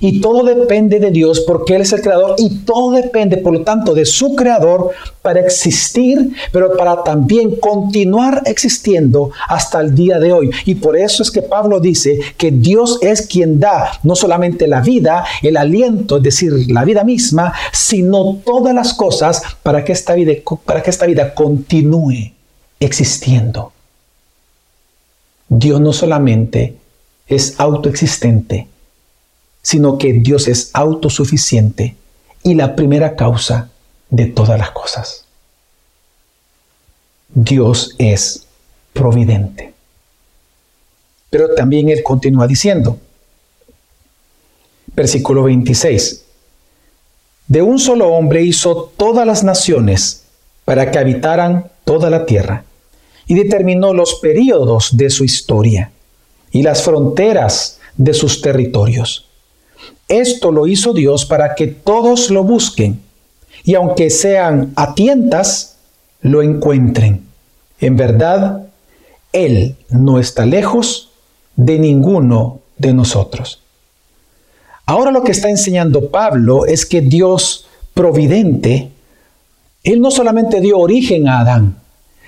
Y 0.00 0.20
todo 0.20 0.42
depende 0.44 1.00
de 1.00 1.10
Dios 1.10 1.40
porque 1.40 1.76
Él 1.76 1.82
es 1.82 1.92
el 1.92 2.02
creador 2.02 2.36
y 2.38 2.58
todo 2.64 2.92
depende, 2.92 3.38
por 3.38 3.52
lo 3.52 3.62
tanto, 3.62 3.94
de 3.94 4.04
su 4.04 4.34
creador 4.34 4.90
para 5.22 5.40
existir, 5.40 6.32
pero 6.52 6.76
para 6.76 7.02
también 7.02 7.56
continuar 7.56 8.42
existiendo 8.46 9.30
hasta 9.48 9.80
el 9.80 9.94
día 9.94 10.18
de 10.18 10.32
hoy. 10.32 10.50
Y 10.64 10.76
por 10.76 10.96
eso 10.96 11.22
es 11.22 11.30
que 11.30 11.42
Pablo 11.42 11.80
dice 11.80 12.18
que 12.36 12.50
Dios 12.50 12.98
es 13.02 13.26
quien 13.26 13.58
da 13.60 13.92
no 14.02 14.14
solamente 14.14 14.66
la 14.66 14.80
vida, 14.80 15.24
el 15.42 15.56
aliento, 15.56 16.18
es 16.18 16.22
decir, 16.22 16.52
la 16.68 16.84
vida 16.84 17.04
misma, 17.04 17.52
sino 17.72 18.36
todas 18.44 18.74
las 18.74 18.94
cosas 18.94 19.42
para 19.62 19.84
que 19.84 19.92
esta 19.92 20.14
vida, 20.14 20.32
para 20.64 20.82
que 20.82 20.90
esta 20.90 21.06
vida 21.06 21.34
continúe 21.34 22.32
existiendo. 22.80 23.72
Dios 25.48 25.80
no 25.80 25.92
solamente 25.92 26.76
es 27.28 27.58
autoexistente, 27.58 28.66
sino 29.66 29.98
que 29.98 30.12
Dios 30.12 30.46
es 30.46 30.70
autosuficiente 30.74 31.96
y 32.44 32.54
la 32.54 32.76
primera 32.76 33.16
causa 33.16 33.68
de 34.10 34.26
todas 34.26 34.56
las 34.60 34.70
cosas. 34.70 35.24
Dios 37.34 37.96
es 37.98 38.46
providente. 38.92 39.74
Pero 41.30 41.52
también 41.56 41.88
Él 41.88 42.04
continúa 42.04 42.46
diciendo, 42.46 43.00
versículo 44.94 45.42
26, 45.42 46.24
de 47.48 47.62
un 47.62 47.80
solo 47.80 48.10
hombre 48.10 48.44
hizo 48.44 48.92
todas 48.96 49.26
las 49.26 49.42
naciones 49.42 50.22
para 50.64 50.92
que 50.92 51.00
habitaran 51.00 51.72
toda 51.84 52.08
la 52.08 52.24
tierra 52.24 52.62
y 53.26 53.34
determinó 53.34 53.92
los 53.94 54.20
períodos 54.20 54.96
de 54.96 55.10
su 55.10 55.24
historia 55.24 55.90
y 56.52 56.62
las 56.62 56.84
fronteras 56.84 57.80
de 57.96 58.14
sus 58.14 58.40
territorios 58.40 59.26
esto 60.08 60.52
lo 60.52 60.66
hizo 60.66 60.92
Dios 60.92 61.24
para 61.26 61.54
que 61.54 61.66
todos 61.66 62.30
lo 62.30 62.44
busquen 62.44 63.00
y 63.64 63.74
aunque 63.74 64.10
sean 64.10 64.72
a 64.76 64.94
tientas, 64.94 65.76
lo 66.20 66.42
encuentren. 66.42 67.26
En 67.80 67.96
verdad, 67.96 68.66
Él 69.32 69.76
no 69.90 70.20
está 70.20 70.46
lejos 70.46 71.10
de 71.56 71.78
ninguno 71.78 72.60
de 72.78 72.94
nosotros. 72.94 73.60
Ahora 74.86 75.10
lo 75.10 75.24
que 75.24 75.32
está 75.32 75.50
enseñando 75.50 76.10
Pablo 76.10 76.64
es 76.64 76.86
que 76.86 77.00
Dios 77.00 77.66
providente, 77.92 78.92
Él 79.82 80.00
no 80.00 80.12
solamente 80.12 80.60
dio 80.60 80.78
origen 80.78 81.28
a 81.28 81.40
Adán, 81.40 81.76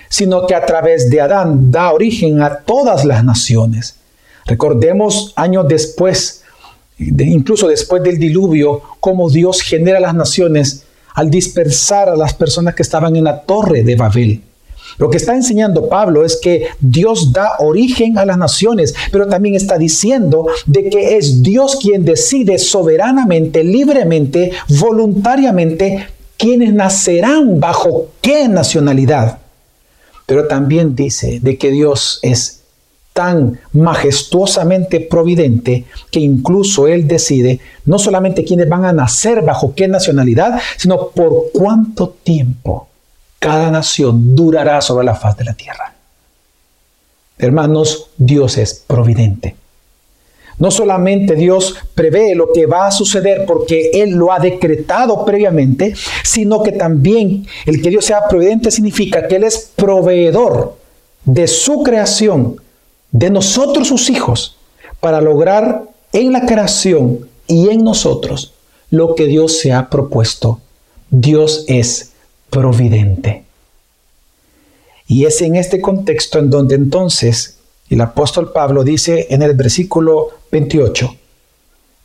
sino 0.09 0.47
que 0.47 0.57
a 0.57 0.67
través 0.67 1.09
de 1.09 1.21
Adán 1.21 1.71
da 1.71 1.93
origen 1.93 2.43
a 2.43 2.61
todas 2.61 3.05
las 3.05 3.23
naciones. 3.23 3.97
Recordemos 4.47 5.33
años 5.37 5.69
después 5.69 6.38
incluso 6.99 7.69
después 7.69 8.03
del 8.03 8.19
diluvio, 8.19 8.83
cómo 9.01 9.31
Dios 9.31 9.63
genera 9.63 10.01
las 10.01 10.15
naciones 10.15 10.85
al 11.15 11.31
dispersar 11.31 12.09
a 12.09 12.17
las 12.17 12.35
personas 12.35 12.75
que 12.75 12.83
estaban 12.83 13.17
en 13.17 13.25
la 13.25 13.41
torre 13.41 13.83
de 13.83 13.97
Babel. 13.97 14.43
Lo 14.99 15.11
que 15.11 15.19
está 15.19 15.35
enseñando 15.35 15.89
Pablo 15.89 16.25
es 16.25 16.37
que 16.37 16.69
Dios 16.81 17.33
da 17.33 17.53
origen 17.61 18.19
a 18.19 18.25
las 18.25 18.39
naciones, 18.39 18.95
pero 19.13 19.29
también 19.29 19.55
está 19.55 19.79
diciendo 19.79 20.47
de 20.67 20.89
que 20.89 21.17
es 21.17 21.43
Dios 21.43 21.77
quien 21.81 22.05
decide 22.05 22.59
soberanamente, 22.59 23.63
libremente, 23.63 24.53
voluntariamente, 24.69 26.07
quienes 26.37 26.73
nacerán 26.73 27.61
bajo 27.61 28.09
qué 28.21 28.49
nacionalidad. 28.49 29.39
Pero 30.27 30.47
también 30.47 30.97
dice 30.97 31.39
de 31.41 31.59
que 31.59 31.71
Dios 31.71 32.19
es 32.23 32.58
tan 33.19 33.59
majestuosamente 33.73 35.01
providente 35.01 35.87
que 36.09 36.21
incluso 36.21 36.87
Él 36.87 37.09
decide 37.09 37.59
no 37.85 37.99
solamente 37.99 38.45
quiénes 38.45 38.69
van 38.69 38.85
a 38.85 38.93
nacer 38.93 39.43
bajo 39.43 39.75
qué 39.75 39.89
nacionalidad, 39.89 40.61
sino 40.77 41.09
por 41.09 41.51
cuánto 41.53 42.11
tiempo 42.23 42.87
cada 43.41 43.73
nación 43.73 44.37
durará 44.37 44.81
sobre 44.81 45.05
la 45.05 45.17
faz 45.17 45.37
de 45.37 45.47
la 45.47 45.55
tierra. 45.55 45.95
Hermanos, 47.39 48.11
Dios 48.17 48.57
es 48.57 48.85
providente. 48.87 49.57
No 50.59 50.71
solamente 50.71 51.35
Dios 51.35 51.75
prevé 51.97 52.37
lo 52.37 52.53
que 52.53 52.67
va 52.67 52.87
a 52.87 52.93
suceder 52.93 53.47
porque 53.47 53.91
Él 53.95 54.11
lo 54.11 54.33
ha 54.33 54.39
decretado 54.39 55.25
previamente, 55.25 55.93
sino 56.23 56.63
que 56.63 56.71
también 56.71 57.49
el 57.67 57.83
que 57.83 57.91
Dios 57.91 58.05
sea 58.05 58.29
providente 58.29 58.71
significa 58.71 59.27
que 59.27 59.35
Él 59.35 59.43
es 59.43 59.73
proveedor 59.75 60.77
de 61.25 61.49
su 61.49 61.83
creación 61.83 62.61
de 63.11 63.31
nosotros 63.31 63.89
sus 63.89 64.11
hijos 64.11 64.57
para 65.01 65.21
lograr 65.21 65.89
en 66.13 66.33
la 66.33 66.47
creación 66.47 67.29
y 67.47 67.69
en 67.69 67.85
nosotros 67.85 68.53
lo 68.91 69.15
que 69.15 69.27
Dios 69.27 69.59
se 69.59 69.73
ha 69.73 69.89
propuesto. 69.91 70.61
Dios 71.11 71.65
es 71.69 72.13
providente. 72.51 73.45
Y 75.07 75.25
es 75.25 75.41
en 75.41 75.57
este 75.57 75.81
contexto 75.81 76.39
en 76.39 76.51
donde 76.51 76.75
entonces 76.75 77.55
El 77.91 78.03
apóstol 78.03 78.53
Pablo 78.53 78.85
dice 78.85 79.29
en 79.31 79.41
el 79.41 79.55
versículo 79.55 80.29
28, 80.53 81.17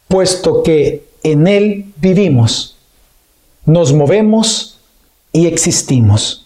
puesto 0.07 0.63
que 0.63 1.03
en 1.24 1.45
Él 1.45 1.91
vivimos, 1.98 2.77
nos 3.65 3.91
movemos 3.91 4.79
y 5.33 5.48
existimos. 5.48 6.42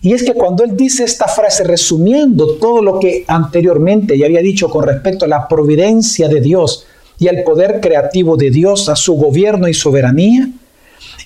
Y 0.00 0.12
es 0.12 0.22
que 0.22 0.34
cuando 0.34 0.64
él 0.64 0.76
dice 0.76 1.04
esta 1.04 1.26
frase 1.26 1.64
resumiendo 1.64 2.54
todo 2.56 2.82
lo 2.82 3.00
que 3.00 3.24
anteriormente 3.26 4.16
ya 4.16 4.26
había 4.26 4.40
dicho 4.40 4.70
con 4.70 4.86
respecto 4.86 5.24
a 5.24 5.28
la 5.28 5.48
providencia 5.48 6.28
de 6.28 6.40
Dios 6.40 6.86
y 7.18 7.28
al 7.28 7.42
poder 7.42 7.80
creativo 7.80 8.36
de 8.36 8.50
Dios, 8.50 8.88
a 8.88 8.96
su 8.96 9.14
gobierno 9.14 9.66
y 9.66 9.74
soberanía, 9.74 10.48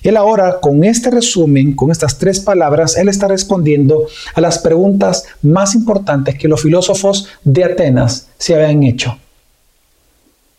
él 0.01 0.17
ahora 0.17 0.59
con 0.59 0.83
este 0.83 1.11
resumen, 1.11 1.75
con 1.75 1.91
estas 1.91 2.17
tres 2.17 2.39
palabras, 2.39 2.97
él 2.97 3.09
está 3.09 3.27
respondiendo 3.27 4.07
a 4.35 4.41
las 4.41 4.59
preguntas 4.59 5.23
más 5.41 5.75
importantes 5.75 6.37
que 6.37 6.47
los 6.47 6.61
filósofos 6.61 7.27
de 7.43 7.63
Atenas 7.63 8.27
se 8.37 8.55
habían 8.55 8.83
hecho. 8.83 9.17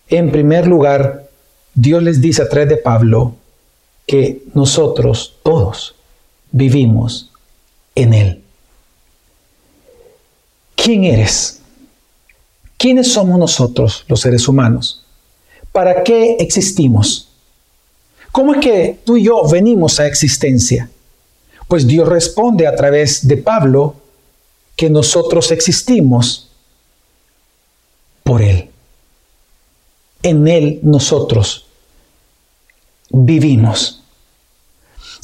En 0.09 0.31
primer 0.31 0.67
lugar, 0.67 1.29
Dios 1.75 2.03
les 2.03 2.21
dice 2.21 2.43
a 2.43 2.49
través 2.49 2.69
de 2.69 2.77
Pablo 2.77 3.35
que 4.07 4.43
nosotros 4.55 5.37
todos 5.43 5.95
vivimos 6.53 7.31
en 7.95 8.15
Él. 8.15 8.43
¿Quién 10.77 11.05
eres? 11.05 11.61
¿Quiénes 12.77 13.13
somos 13.13 13.39
nosotros, 13.39 14.05
los 14.09 14.21
seres 14.21 14.47
humanos? 14.49 15.05
¿Para 15.73 16.03
qué 16.05 16.37
existimos? 16.39 17.29
¿Cómo 18.33 18.55
es 18.55 18.61
que 18.61 18.99
tú 19.05 19.17
y 19.17 19.25
yo 19.25 19.43
venimos 19.49 20.01
a 20.01 20.07
existencia? 20.07 20.91
Pues 21.69 21.87
Dios 21.87 22.09
responde 22.09 22.67
a 22.67 22.77
través 22.77 23.27
de 23.27 23.37
Pablo 23.37 23.97
que 24.77 24.91
nosotros 24.91 25.51
existimos 25.51 26.49
por 28.23 28.43
Él. 28.43 28.71
En 30.23 30.49
Él 30.49 30.81
nosotros 30.83 31.67
vivimos. 33.11 34.04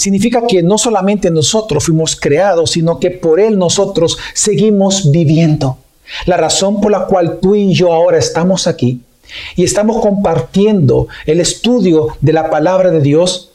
Significa 0.01 0.47
que 0.47 0.63
no 0.63 0.79
solamente 0.79 1.31
nosotros 1.31 1.85
fuimos 1.85 2.17
creados, 2.17 2.71
sino 2.71 2.99
que 2.99 3.11
por 3.11 3.39
Él 3.39 3.59
nosotros 3.59 4.17
seguimos 4.33 5.11
viviendo. 5.11 5.77
La 6.25 6.39
razón 6.39 6.81
por 6.81 6.91
la 6.91 7.05
cual 7.05 7.39
tú 7.39 7.55
y 7.55 7.75
yo 7.75 7.93
ahora 7.93 8.17
estamos 8.17 8.67
aquí 8.67 9.03
y 9.57 9.63
estamos 9.63 10.01
compartiendo 10.01 11.09
el 11.27 11.39
estudio 11.39 12.17
de 12.23 12.33
la 12.33 12.49
palabra 12.49 12.91
de 12.91 13.03
Dios 13.03 13.51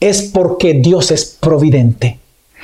es 0.00 0.22
porque 0.22 0.74
Dios 0.74 1.12
es 1.12 1.26
providente. 1.38 2.18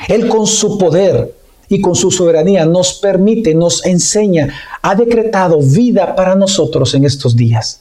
Él 0.09 0.27
con 0.27 0.49
su 0.49 0.77
poder 0.77 1.33
y 1.69 1.81
con 1.81 1.95
su 1.95 2.11
soberanía 2.11 2.67
nos 2.67 2.95
permite, 2.95 3.55
nos 3.55 3.87
enseña, 3.87 4.53
ha 4.83 4.97
decretado 4.97 5.61
vida 5.61 6.17
para 6.17 6.35
nosotros 6.35 6.95
en 6.95 7.05
estos 7.05 7.37
días. 7.37 7.81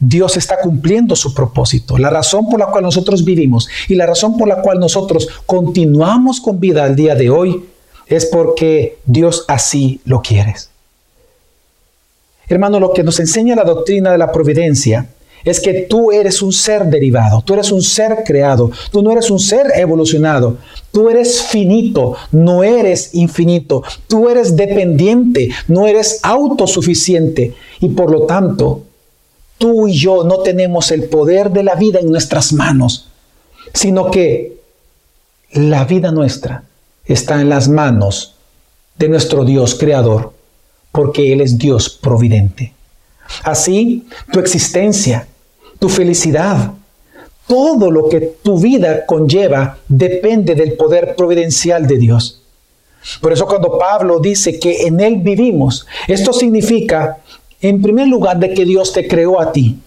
Dios 0.00 0.38
está 0.38 0.58
cumpliendo 0.60 1.14
su 1.14 1.34
propósito. 1.34 1.98
La 1.98 2.08
razón 2.08 2.48
por 2.48 2.58
la 2.58 2.66
cual 2.66 2.84
nosotros 2.84 3.22
vivimos 3.22 3.68
y 3.86 3.94
la 3.94 4.06
razón 4.06 4.38
por 4.38 4.48
la 4.48 4.62
cual 4.62 4.80
nosotros 4.80 5.28
continuamos 5.44 6.40
con 6.40 6.58
vida 6.58 6.84
al 6.84 6.96
día 6.96 7.14
de 7.14 7.28
hoy 7.28 7.64
es 8.06 8.24
porque 8.26 8.98
Dios 9.04 9.44
así 9.46 10.00
lo 10.06 10.22
quiere. 10.22 10.54
Hermano, 12.48 12.80
lo 12.80 12.92
que 12.92 13.04
nos 13.04 13.20
enseña 13.20 13.54
la 13.54 13.62
doctrina 13.62 14.10
de 14.10 14.18
la 14.18 14.32
providencia 14.32 15.06
es 15.44 15.60
que 15.60 15.86
tú 15.88 16.10
eres 16.10 16.42
un 16.42 16.52
ser 16.52 16.86
derivado, 16.86 17.42
tú 17.42 17.54
eres 17.54 17.70
un 17.70 17.82
ser 17.82 18.24
creado, 18.26 18.70
tú 18.90 19.02
no 19.02 19.12
eres 19.12 19.30
un 19.30 19.38
ser 19.38 19.66
evolucionado, 19.76 20.58
tú 20.92 21.08
eres 21.08 21.42
finito, 21.42 22.16
no 22.32 22.64
eres 22.64 23.14
infinito, 23.14 23.82
tú 24.06 24.28
eres 24.28 24.56
dependiente, 24.56 25.50
no 25.68 25.86
eres 25.86 26.20
autosuficiente 26.22 27.54
y 27.80 27.88
por 27.90 28.10
lo 28.10 28.22
tanto 28.26 28.82
tú 29.60 29.86
y 29.88 29.92
yo 29.92 30.24
no 30.24 30.38
tenemos 30.38 30.90
el 30.90 31.04
poder 31.04 31.50
de 31.50 31.62
la 31.62 31.74
vida 31.74 32.00
en 32.00 32.10
nuestras 32.10 32.54
manos, 32.54 33.08
sino 33.74 34.10
que 34.10 34.56
la 35.52 35.84
vida 35.84 36.10
nuestra 36.10 36.64
está 37.04 37.42
en 37.42 37.50
las 37.50 37.68
manos 37.68 38.36
de 38.96 39.10
nuestro 39.10 39.44
Dios 39.44 39.74
creador 39.74 40.32
porque 40.92 41.30
Él 41.34 41.42
es 41.42 41.58
Dios 41.58 41.90
providente. 41.90 42.72
Así, 43.44 44.08
tu 44.32 44.40
existencia, 44.40 45.28
tu 45.78 45.90
felicidad, 45.90 46.72
todo 47.46 47.90
lo 47.90 48.08
que 48.08 48.20
tu 48.42 48.58
vida 48.58 49.04
conlleva 49.04 49.76
depende 49.86 50.54
del 50.54 50.72
poder 50.72 51.14
providencial 51.16 51.86
de 51.86 51.98
Dios. 51.98 52.40
Por 53.20 53.32
eso 53.32 53.46
cuando 53.46 53.78
Pablo 53.78 54.20
dice 54.20 54.58
que 54.58 54.86
en 54.86 55.00
Él 55.00 55.16
vivimos, 55.16 55.86
esto 56.08 56.32
significa, 56.32 57.18
en 57.60 57.82
primer 57.82 58.08
lugar, 58.08 58.38
de 58.38 58.54
que 58.54 58.64
Dios 58.64 58.92
te 58.92 59.06
creó 59.06 59.40
a 59.40 59.52
ti. 59.52 59.78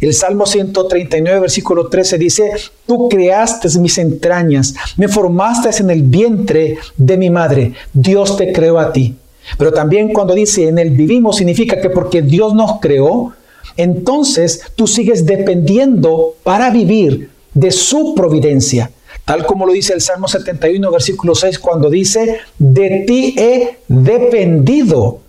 El 0.00 0.14
Salmo 0.14 0.46
139, 0.46 1.40
versículo 1.40 1.86
13 1.88 2.18
dice, 2.18 2.50
tú 2.86 3.08
creaste 3.08 3.68
mis 3.78 3.98
entrañas, 3.98 4.74
me 4.96 5.06
formaste 5.06 5.70
en 5.80 5.90
el 5.90 6.02
vientre 6.02 6.78
de 6.96 7.16
mi 7.16 7.30
madre, 7.30 7.72
Dios 7.92 8.36
te 8.36 8.52
creó 8.52 8.80
a 8.80 8.92
ti. 8.92 9.14
Pero 9.56 9.72
también 9.72 10.12
cuando 10.12 10.34
dice 10.34 10.66
en 10.66 10.78
él 10.78 10.90
vivimos 10.90 11.36
significa 11.36 11.80
que 11.80 11.90
porque 11.90 12.20
Dios 12.20 12.52
nos 12.52 12.80
creó, 12.80 13.32
entonces 13.76 14.62
tú 14.74 14.88
sigues 14.88 15.24
dependiendo 15.24 16.34
para 16.42 16.70
vivir 16.70 17.30
de 17.54 17.70
su 17.70 18.14
providencia. 18.16 18.90
Tal 19.24 19.46
como 19.46 19.66
lo 19.66 19.72
dice 19.72 19.92
el 19.94 20.00
Salmo 20.00 20.26
71, 20.26 20.90
versículo 20.90 21.36
6, 21.36 21.60
cuando 21.60 21.88
dice, 21.88 22.38
de 22.58 23.04
ti 23.06 23.36
he 23.38 23.78
dependido 23.86 25.20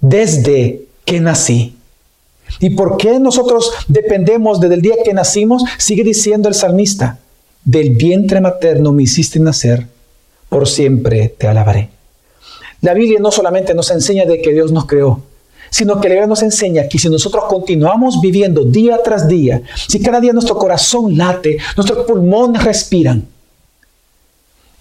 desde 0.00 0.86
nací. 1.18 1.74
¿Y 2.60 2.70
por 2.70 2.96
qué 2.96 3.18
nosotros 3.18 3.72
dependemos 3.88 4.60
desde 4.60 4.74
el 4.74 4.82
día 4.82 4.96
que 5.04 5.14
nacimos? 5.14 5.64
Sigue 5.78 6.04
diciendo 6.04 6.48
el 6.48 6.54
salmista, 6.54 7.18
del 7.64 7.90
vientre 7.90 8.40
materno 8.40 8.92
me 8.92 9.04
hiciste 9.04 9.40
nacer, 9.40 9.86
por 10.48 10.68
siempre 10.68 11.34
te 11.36 11.48
alabaré. 11.48 11.88
La 12.80 12.94
Biblia 12.94 13.18
no 13.20 13.30
solamente 13.30 13.74
nos 13.74 13.90
enseña 13.90 14.24
de 14.24 14.40
que 14.40 14.52
Dios 14.52 14.72
nos 14.72 14.86
creó, 14.86 15.22
sino 15.70 16.00
que 16.00 16.08
la 16.08 16.14
Biblia 16.14 16.26
nos 16.26 16.42
enseña 16.42 16.88
que 16.88 16.98
si 16.98 17.08
nosotros 17.08 17.44
continuamos 17.48 18.20
viviendo 18.20 18.64
día 18.64 18.98
tras 19.02 19.28
día, 19.28 19.62
si 19.88 20.00
cada 20.00 20.20
día 20.20 20.32
nuestro 20.32 20.56
corazón 20.56 21.16
late, 21.16 21.58
nuestros 21.76 22.06
pulmones 22.06 22.64
respiran, 22.64 23.26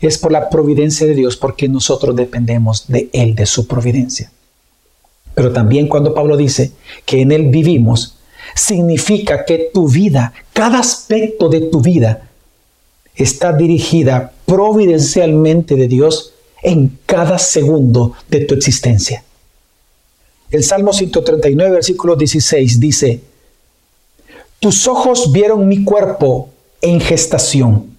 es 0.02 0.18
por 0.18 0.32
la 0.32 0.50
providencia 0.50 1.06
de 1.06 1.14
Dios, 1.14 1.36
porque 1.36 1.68
nosotros 1.68 2.16
dependemos 2.16 2.88
de 2.88 3.10
Él, 3.12 3.36
de 3.36 3.46
su 3.46 3.68
providencia. 3.68 4.32
Pero 5.40 5.54
también 5.54 5.88
cuando 5.88 6.14
Pablo 6.14 6.36
dice 6.36 6.74
que 7.06 7.22
en 7.22 7.32
Él 7.32 7.48
vivimos, 7.48 8.18
significa 8.54 9.46
que 9.46 9.70
tu 9.74 9.88
vida, 9.88 10.34
cada 10.52 10.80
aspecto 10.80 11.48
de 11.48 11.62
tu 11.62 11.80
vida, 11.80 12.28
está 13.16 13.54
dirigida 13.54 14.34
providencialmente 14.46 15.76
de 15.76 15.88
Dios 15.88 16.34
en 16.62 17.00
cada 17.06 17.40
segundo 17.40 18.16
de 18.28 18.42
tu 18.42 18.54
existencia. 18.54 19.24
El 20.52 20.62
Salmo 20.62 20.92
139, 20.92 21.72
versículo 21.72 22.18
16 22.18 22.78
dice, 22.78 23.22
tus 24.60 24.90
ojos 24.90 25.32
vieron 25.32 25.70
mi 25.70 25.86
cuerpo 25.86 26.50
en 26.82 27.00
gestación. 27.00 27.96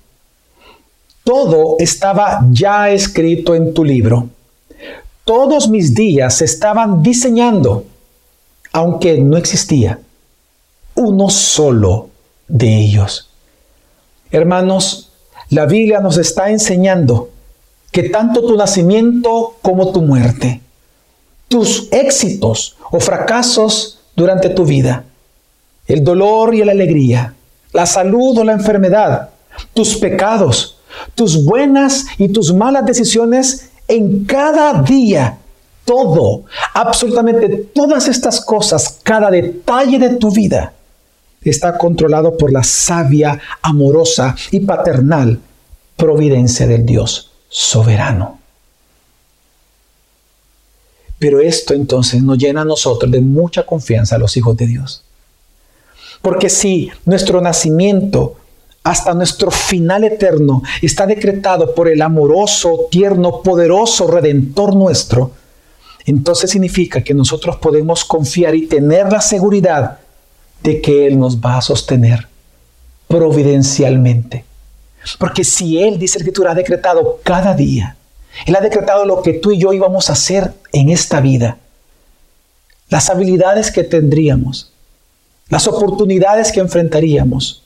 Todo 1.25 1.77
estaba 1.79 2.47
ya 2.51 2.91
escrito 2.91 3.55
en 3.55 3.73
tu 3.73 3.83
libro. 3.83 4.29
Todos 5.31 5.69
mis 5.69 5.95
días 5.95 6.43
estaban 6.43 7.05
diseñando, 7.05 7.85
aunque 8.73 9.17
no 9.19 9.37
existía 9.37 10.01
uno 10.97 11.31
solo 11.31 12.09
de 12.49 12.77
ellos. 12.77 13.31
Hermanos, 14.33 15.13
la 15.49 15.67
Biblia 15.67 16.01
nos 16.01 16.17
está 16.17 16.51
enseñando 16.51 17.31
que 17.93 18.09
tanto 18.09 18.45
tu 18.45 18.57
nacimiento 18.57 19.55
como 19.63 19.93
tu 19.93 20.03
muerte, 20.03 20.63
tus 21.47 21.87
éxitos 21.93 22.77
o 22.91 22.99
fracasos 22.99 24.01
durante 24.17 24.49
tu 24.49 24.65
vida, 24.65 25.05
el 25.87 26.03
dolor 26.03 26.57
y 26.57 26.65
la 26.65 26.73
alegría, 26.73 27.35
la 27.73 27.87
salud 27.87 28.37
o 28.37 28.43
la 28.43 28.55
enfermedad, 28.55 29.31
tus 29.75 29.95
pecados, 29.95 30.79
tus 31.15 31.45
buenas 31.45 32.07
y 32.19 32.31
tus 32.31 32.53
malas 32.53 32.85
decisiones 32.85 33.70
en 33.91 34.25
cada 34.25 34.83
día, 34.83 35.39
todo, 35.85 36.45
absolutamente 36.75 37.49
todas 37.75 38.09
estas 38.09 38.41
cosas, 38.41 39.01
cada 39.03 39.31
detalle 39.31 39.99
de 39.99 40.11
tu 40.11 40.31
vida, 40.31 40.73
está 41.43 41.77
controlado 41.77 42.37
por 42.37 42.53
la 42.53 42.63
sabia, 42.63 43.41
amorosa 43.63 44.37
y 44.51 44.61
paternal 44.61 45.41
providencia 45.97 46.67
del 46.67 46.87
Dios 46.87 47.33
soberano. 47.49 48.39
Pero 51.19 51.41
esto 51.41 51.75
entonces 51.75 52.23
nos 52.23 52.39
llena 52.39 52.63
a 52.63 52.65
nosotros 52.65 53.11
de 53.11 53.21
mucha 53.21 53.67
confianza 53.67 54.17
a 54.17 54.19
los 54.19 54.37
hijos 54.37 54.57
de 54.57 54.67
Dios. 54.67 55.05
Porque 56.23 56.49
si 56.49 56.91
nuestro 57.05 57.41
nacimiento 57.41 58.37
hasta 58.83 59.15
nuestro 59.15 59.51
final 59.51 60.05
eterno 60.05 60.63
está 60.81 61.07
decretado 61.07 61.75
por 61.75 61.89
el 61.89 62.01
amoroso, 62.03 62.87
tierno, 62.91 63.43
poderoso 63.43 64.07
Redentor 64.07 64.75
nuestro, 64.75 65.33
entonces 66.07 66.51
significa 66.51 67.03
que 67.03 67.15
nosotros 67.15 67.57
podemos 67.57 68.05
confiar 68.05 68.55
y 68.55 68.67
tener 68.67 69.13
la 69.13 69.21
seguridad 69.21 69.99
de 70.63 70.81
que 70.81 71.07
Él 71.07 71.19
nos 71.19 71.39
va 71.39 71.59
a 71.59 71.63
sostener 71.63 72.27
providencialmente. 73.07 74.45
Porque 75.19 75.45
si 75.45 75.83
Él, 75.83 75.99
dice 75.99 76.19
la 76.19 76.23
Escritura, 76.23 76.53
ha 76.53 76.55
decretado 76.55 77.21
cada 77.23 77.55
día, 77.55 77.97
Él 78.47 78.57
ha 78.57 78.61
decretado 78.61 79.05
lo 79.05 79.23
que 79.23 79.35
tú 79.35 79.53
y 79.53 79.59
yo 79.59 79.73
íbamos 79.73 80.09
a 80.09 80.15
hacer 80.15 80.55
en 80.73 80.89
esta 80.89 81.21
vida, 81.21 81.59
las 82.89 83.11
habilidades 83.11 83.71
que 83.71 83.85
tendríamos, 83.85 84.73
las 85.49 85.67
oportunidades 85.69 86.51
que 86.53 86.61
enfrentaríamos, 86.61 87.63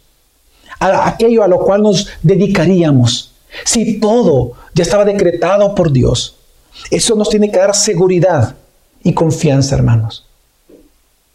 a 0.92 1.08
aquello 1.08 1.42
a 1.42 1.48
lo 1.48 1.58
cual 1.58 1.82
nos 1.82 2.08
dedicaríamos. 2.22 3.32
Si 3.64 4.00
todo 4.00 4.52
ya 4.74 4.82
estaba 4.82 5.04
decretado 5.04 5.74
por 5.74 5.92
Dios, 5.92 6.36
eso 6.90 7.14
nos 7.14 7.28
tiene 7.28 7.50
que 7.50 7.58
dar 7.58 7.74
seguridad 7.74 8.56
y 9.02 9.12
confianza, 9.14 9.76
hermanos, 9.76 10.26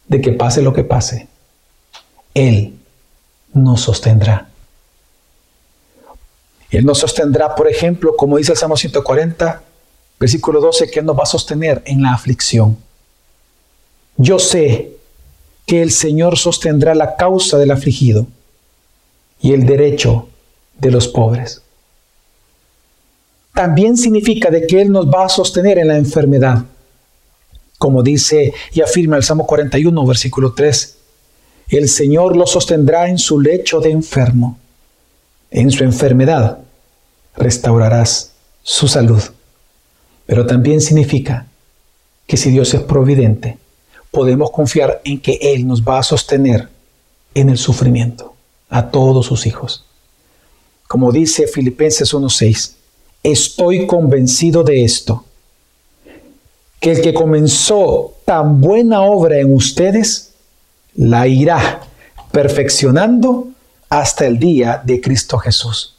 de 0.08 0.20
que 0.20 0.32
pase 0.32 0.60
lo 0.60 0.72
que 0.72 0.84
pase, 0.84 1.28
Él 2.34 2.74
nos 3.54 3.80
sostendrá. 3.80 4.48
Él 6.70 6.84
nos 6.84 6.98
sostendrá, 6.98 7.54
por 7.54 7.68
ejemplo, 7.68 8.14
como 8.16 8.36
dice 8.36 8.52
el 8.52 8.58
Salmo 8.58 8.76
140, 8.76 9.62
versículo 10.20 10.60
12, 10.60 10.90
que 10.90 11.00
Él 11.00 11.06
nos 11.06 11.18
va 11.18 11.24
a 11.24 11.26
sostener 11.26 11.82
en 11.86 12.02
la 12.02 12.12
aflicción. 12.12 12.76
Yo 14.16 14.38
sé 14.38 14.92
que 15.66 15.82
el 15.82 15.90
Señor 15.90 16.38
sostendrá 16.38 16.94
la 16.94 17.16
causa 17.16 17.58
del 17.58 17.70
afligido 17.70 18.26
y 19.40 19.52
el 19.52 19.66
derecho 19.66 20.28
de 20.78 20.90
los 20.90 21.08
pobres. 21.08 21.62
También 23.54 23.96
significa 23.96 24.50
de 24.50 24.66
que 24.66 24.80
Él 24.80 24.92
nos 24.92 25.06
va 25.06 25.24
a 25.24 25.28
sostener 25.28 25.78
en 25.78 25.88
la 25.88 25.96
enfermedad. 25.96 26.64
Como 27.78 28.02
dice 28.02 28.52
y 28.72 28.80
afirma 28.80 29.16
el 29.16 29.22
Salmo 29.22 29.46
41, 29.46 30.06
versículo 30.06 30.52
3, 30.52 30.96
el 31.68 31.88
Señor 31.88 32.36
lo 32.36 32.46
sostendrá 32.46 33.08
en 33.08 33.18
su 33.18 33.40
lecho 33.40 33.80
de 33.80 33.90
enfermo. 33.90 34.58
En 35.50 35.70
su 35.70 35.84
enfermedad 35.84 36.58
restaurarás 37.36 38.32
su 38.62 38.88
salud. 38.88 39.22
Pero 40.26 40.46
también 40.46 40.80
significa 40.80 41.46
que 42.26 42.36
si 42.36 42.50
Dios 42.50 42.72
es 42.74 42.82
providente, 42.82 43.58
podemos 44.10 44.50
confiar 44.50 45.00
en 45.04 45.20
que 45.20 45.38
Él 45.40 45.66
nos 45.66 45.82
va 45.82 45.98
a 45.98 46.02
sostener 46.02 46.68
en 47.34 47.48
el 47.48 47.58
sufrimiento 47.58 48.29
a 48.70 48.90
todos 48.90 49.26
sus 49.26 49.46
hijos. 49.46 49.84
Como 50.88 51.12
dice 51.12 51.46
Filipenses 51.46 52.14
1.6, 52.14 52.72
estoy 53.22 53.86
convencido 53.86 54.64
de 54.64 54.84
esto, 54.84 55.24
que 56.80 56.92
el 56.92 57.02
que 57.02 57.12
comenzó 57.12 58.14
tan 58.24 58.60
buena 58.60 59.02
obra 59.02 59.38
en 59.38 59.54
ustedes, 59.54 60.32
la 60.94 61.26
irá 61.26 61.82
perfeccionando 62.32 63.48
hasta 63.88 64.26
el 64.26 64.38
día 64.38 64.80
de 64.82 65.00
Cristo 65.00 65.38
Jesús. 65.38 65.94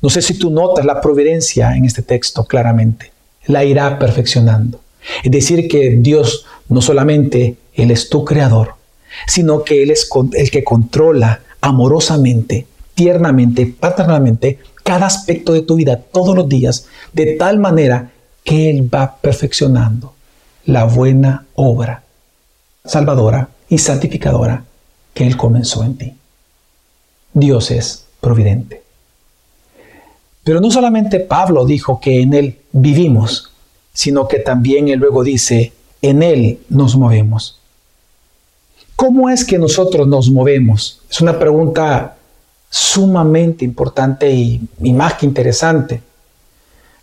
No 0.00 0.10
sé 0.10 0.22
si 0.22 0.38
tú 0.38 0.50
notas 0.50 0.84
la 0.84 1.00
providencia 1.00 1.74
en 1.76 1.84
este 1.84 2.02
texto 2.02 2.44
claramente. 2.44 3.12
La 3.46 3.64
irá 3.64 3.98
perfeccionando. 3.98 4.80
Es 5.22 5.30
decir, 5.30 5.68
que 5.68 5.96
Dios 5.98 6.46
no 6.68 6.80
solamente 6.80 7.56
Él 7.74 7.90
es 7.90 8.08
tu 8.08 8.24
creador, 8.24 8.75
sino 9.26 9.64
que 9.64 9.82
Él 9.82 9.90
es 9.90 10.08
el 10.32 10.50
que 10.50 10.64
controla 10.64 11.42
amorosamente, 11.60 12.66
tiernamente, 12.94 13.66
paternalmente 13.66 14.58
cada 14.82 15.06
aspecto 15.06 15.52
de 15.52 15.62
tu 15.62 15.76
vida 15.76 16.00
todos 16.00 16.34
los 16.36 16.48
días, 16.48 16.86
de 17.12 17.36
tal 17.36 17.58
manera 17.58 18.12
que 18.44 18.70
Él 18.70 18.92
va 18.92 19.16
perfeccionando 19.20 20.14
la 20.64 20.84
buena 20.84 21.46
obra 21.54 22.02
salvadora 22.86 23.48
y 23.68 23.78
santificadora 23.78 24.64
que 25.12 25.26
Él 25.26 25.36
comenzó 25.36 25.84
en 25.84 25.96
ti. 25.96 26.14
Dios 27.32 27.70
es 27.70 28.06
providente. 28.20 28.82
Pero 30.44 30.60
no 30.60 30.70
solamente 30.70 31.20
Pablo 31.20 31.64
dijo 31.64 32.00
que 32.00 32.22
en 32.22 32.32
Él 32.32 32.58
vivimos, 32.72 33.50
sino 33.92 34.28
que 34.28 34.38
también 34.38 34.88
Él 34.88 35.00
luego 35.00 35.24
dice, 35.24 35.72
en 36.02 36.22
Él 36.22 36.60
nos 36.68 36.96
movemos. 36.96 37.58
¿Cómo 38.96 39.28
es 39.28 39.44
que 39.44 39.58
nosotros 39.58 40.08
nos 40.08 40.30
movemos? 40.30 41.02
Es 41.10 41.20
una 41.20 41.38
pregunta 41.38 42.16
sumamente 42.70 43.64
importante 43.64 44.30
y, 44.30 44.68
más 44.92 45.14
que 45.14 45.26
interesante. 45.26 46.02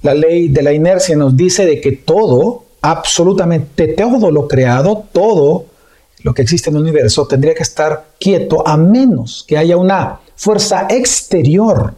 La 0.01 0.15
ley 0.15 0.47
de 0.47 0.63
la 0.63 0.73
inercia 0.73 1.15
nos 1.15 1.37
dice 1.37 1.67
de 1.67 1.79
que 1.79 1.91
todo, 1.91 2.65
absolutamente 2.81 3.89
todo 3.89 4.31
lo 4.31 4.47
creado, 4.47 5.05
todo 5.11 5.67
lo 6.23 6.33
que 6.33 6.41
existe 6.41 6.71
en 6.71 6.77
el 6.77 6.81
universo 6.81 7.27
tendría 7.27 7.53
que 7.53 7.63
estar 7.63 8.07
quieto 8.19 8.67
a 8.67 8.75
menos 8.75 9.45
que 9.47 9.57
haya 9.57 9.77
una 9.77 10.19
fuerza 10.35 10.87
exterior 10.89 11.93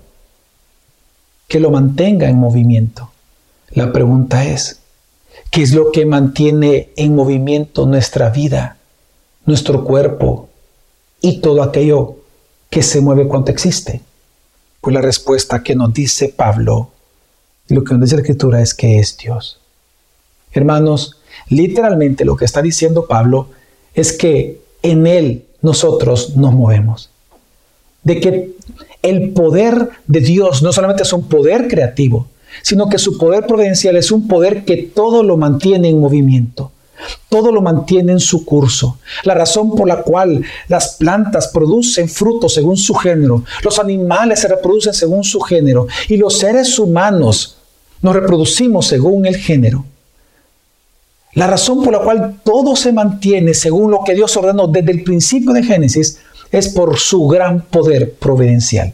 que 1.48 1.60
lo 1.62 1.72
mantenga 1.72 2.28
en 2.28 2.38
movimiento. 2.38 3.12
La 3.70 3.94
pregunta 3.94 4.44
es, 4.46 4.82
¿qué 5.52 5.64
es 5.64 5.74
lo 5.74 5.92
que 5.92 6.06
mantiene 6.06 6.90
en 6.98 7.16
movimiento 7.16 7.86
nuestra 7.86 8.30
vida? 8.30 8.75
Nuestro 9.46 9.84
cuerpo 9.84 10.50
y 11.22 11.40
todo 11.40 11.64
aquello 11.64 12.18
que 12.70 12.84
se 12.84 13.02
mueve 13.02 13.28
cuando 13.28 13.52
existe? 13.52 14.02
Pues 14.82 14.94
la 14.94 15.02
respuesta 15.02 15.64
que 15.64 15.76
nos 15.76 15.94
dice 15.94 16.30
Pablo, 16.30 16.92
lo 17.70 17.84
que 17.84 17.94
nos 17.94 18.04
dice 18.04 18.16
la 18.16 18.22
Escritura 18.22 18.62
es 18.62 18.74
que 18.74 19.00
es 19.00 19.18
Dios. 19.18 19.60
Hermanos, 20.52 21.18
literalmente 21.50 22.26
lo 22.26 22.36
que 22.36 22.46
está 22.46 22.62
diciendo 22.62 23.08
Pablo 23.08 23.50
es 23.94 24.14
que 24.14 24.62
en 24.84 25.08
Él 25.08 25.46
nosotros 25.62 26.36
nos 26.36 26.54
movemos. 26.54 27.10
De 28.04 28.20
que 28.20 28.56
el 29.02 29.34
poder 29.34 29.90
de 30.08 30.20
Dios 30.20 30.62
no 30.62 30.72
solamente 30.72 31.04
es 31.04 31.14
un 31.14 31.28
poder 31.28 31.68
creativo, 31.68 32.28
sino 32.62 32.88
que 32.90 33.00
su 33.00 33.18
poder 33.18 33.48
providencial 33.48 33.96
es 33.96 34.12
un 34.12 34.28
poder 34.28 34.64
que 34.64 34.78
todo 34.78 35.24
lo 35.24 35.38
mantiene 35.38 35.90
en 35.90 36.00
movimiento. 36.00 36.72
Todo 37.30 37.52
lo 37.52 37.62
mantiene 37.62 38.14
en 38.14 38.20
su 38.20 38.46
curso. 38.46 39.00
La 39.24 39.34
razón 39.34 39.76
por 39.76 39.88
la 39.88 40.02
cual 40.02 40.44
las 40.68 40.96
plantas 40.96 41.50
producen 41.50 42.10
frutos 42.10 42.54
según 42.54 42.78
su 42.78 42.94
género, 42.96 43.44
los 43.64 43.80
animales 43.80 44.40
se 44.40 44.48
reproducen 44.48 44.94
según 44.94 45.24
su 45.24 45.40
género 45.42 45.88
y 46.08 46.18
los 46.18 46.38
seres 46.38 46.78
humanos 46.80 47.58
nos 48.02 48.16
reproducimos 48.16 48.88
según 48.88 49.26
el 49.26 49.38
género. 49.38 49.86
La 51.34 51.48
razón 51.48 51.84
por 51.84 51.92
la 51.92 52.00
cual 52.00 52.40
todo 52.44 52.76
se 52.76 52.94
mantiene 52.94 53.54
según 53.54 53.92
lo 53.92 54.00
que 54.06 54.14
Dios 54.14 54.36
ordenó 54.38 54.68
desde 54.68 54.92
el 54.92 55.04
principio 55.04 55.52
de 55.52 55.64
Génesis 55.64 56.20
es 56.52 56.70
por 56.70 56.98
su 56.98 57.28
gran 57.28 57.62
poder 57.62 58.14
providencial. 58.14 58.94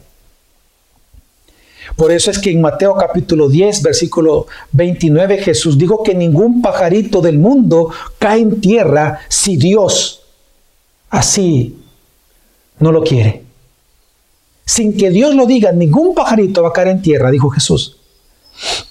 Por 1.96 2.12
eso 2.12 2.32
es 2.32 2.40
que 2.40 2.52
en 2.52 2.62
Mateo 2.62 2.96
capítulo 2.96 3.50
10, 3.50 3.84
versículo 3.84 4.48
29, 4.72 5.38
Jesús 5.40 5.78
dijo 5.78 6.04
que 6.04 6.16
ningún 6.16 6.62
pajarito 6.62 7.22
del 7.22 7.38
mundo 7.38 7.90
cae 8.18 8.42
en 8.42 8.62
tierra 8.62 9.20
si 9.30 9.58
Dios 9.58 10.24
así 11.10 11.78
no 12.80 12.92
lo 12.92 13.04
quiere. 13.04 13.44
Sin 14.66 14.96
que 14.96 15.10
Dios 15.10 15.36
lo 15.36 15.46
diga, 15.46 15.72
ningún 15.72 16.16
pajarito 16.16 16.64
va 16.64 16.70
a 16.70 16.74
caer 16.74 16.88
en 16.90 17.02
tierra, 17.02 17.30
dijo 17.30 17.50
Jesús. 17.50 17.98